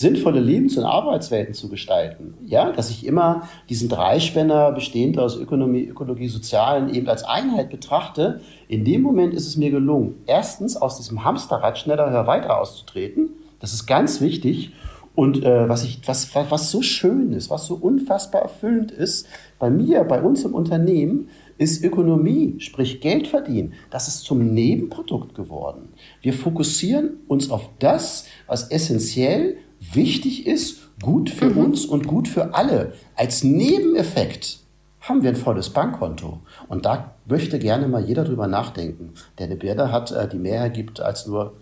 sinnvolle 0.00 0.40
Lebens- 0.40 0.78
und 0.78 0.84
Arbeitswelten 0.84 1.52
zu 1.52 1.68
gestalten. 1.68 2.32
Ja, 2.46 2.72
dass 2.72 2.88
ich 2.88 3.06
immer 3.06 3.42
diesen 3.68 3.90
Dreispänner 3.90 4.72
bestehend 4.72 5.18
aus 5.18 5.36
Ökonomie, 5.36 5.84
Ökologie, 5.84 6.28
Sozialen 6.28 6.88
eben 6.94 7.06
als 7.06 7.22
Einheit 7.22 7.68
betrachte. 7.68 8.40
In 8.66 8.86
dem 8.86 9.02
Moment 9.02 9.34
ist 9.34 9.46
es 9.46 9.58
mir 9.58 9.70
gelungen, 9.70 10.14
erstens 10.26 10.78
aus 10.78 10.96
diesem 10.96 11.22
Hamsterrad 11.22 11.76
schneller 11.76 12.10
höher 12.10 12.26
weiter 12.26 12.58
auszutreten. 12.58 13.28
Das 13.60 13.74
ist 13.74 13.84
ganz 13.84 14.22
wichtig. 14.22 14.72
Und 15.14 15.44
äh, 15.44 15.68
was, 15.68 15.84
ich, 15.84 16.00
was, 16.06 16.34
was 16.34 16.70
so 16.70 16.80
schön 16.80 17.34
ist, 17.34 17.50
was 17.50 17.66
so 17.66 17.74
unfassbar 17.74 18.40
erfüllend 18.40 18.92
ist, 18.92 19.26
bei 19.58 19.68
mir, 19.68 20.04
bei 20.04 20.22
uns 20.22 20.44
im 20.44 20.54
Unternehmen, 20.54 21.28
ist 21.58 21.84
Ökonomie, 21.84 22.54
sprich 22.58 23.02
Geld 23.02 23.28
verdienen. 23.28 23.74
Das 23.90 24.08
ist 24.08 24.20
zum 24.20 24.54
Nebenprodukt 24.54 25.34
geworden. 25.34 25.90
Wir 26.22 26.32
fokussieren 26.32 27.18
uns 27.28 27.50
auf 27.50 27.68
das, 27.80 28.24
was 28.46 28.70
essentiell 28.70 29.58
wichtig 29.80 30.46
ist, 30.46 30.78
gut 31.02 31.30
für 31.30 31.50
mhm. 31.50 31.58
uns 31.58 31.84
und 31.86 32.06
gut 32.06 32.28
für 32.28 32.54
alle. 32.54 32.92
Als 33.16 33.42
Nebeneffekt 33.42 34.60
haben 35.00 35.22
wir 35.22 35.30
ein 35.30 35.36
volles 35.36 35.70
Bankkonto. 35.70 36.40
Und 36.68 36.84
da 36.84 37.14
möchte 37.26 37.58
gerne 37.58 37.88
mal 37.88 38.04
jeder 38.04 38.24
drüber 38.24 38.46
nachdenken, 38.46 39.14
der 39.38 39.46
eine 39.46 39.56
Birne 39.56 39.90
hat, 39.90 40.12
äh, 40.12 40.28
die 40.28 40.36
mehr 40.36 40.60
ergibt, 40.60 41.00
als 41.00 41.26
nur 41.26 41.54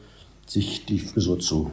sich 0.47 0.87
die 0.87 0.99
Frisur 0.99 1.39
zu 1.39 1.71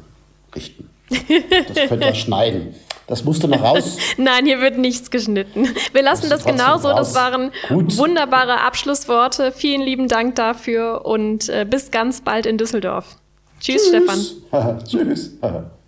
richten. 0.56 0.90
Das 1.10 1.88
könnte 1.88 2.06
man 2.06 2.16
schneiden. 2.16 2.76
Das 3.08 3.24
musste 3.24 3.48
noch 3.48 3.62
raus. 3.62 3.98
Nein, 4.18 4.46
hier 4.46 4.60
wird 4.60 4.78
nichts 4.78 5.12
geschnitten. 5.12 5.68
Wir 5.94 6.02
lassen 6.02 6.30
das 6.30 6.44
genauso. 6.44 6.90
Das 6.90 7.14
waren 7.14 7.52
Gut. 7.70 7.98
wunderbare 7.98 8.62
Abschlussworte. 8.62 9.52
Vielen 9.52 9.82
lieben 9.82 10.08
Dank 10.08 10.36
dafür 10.36 11.06
und 11.06 11.50
äh, 11.50 11.66
bis 11.70 11.92
ganz 11.92 12.22
bald 12.22 12.48
in 12.48 12.58
Düsseldorf. 12.58 13.18
Tschüss, 13.60 13.92
Tschüss. 13.92 14.36
Stefan. 14.50 14.84
Tschüss. 14.86 15.38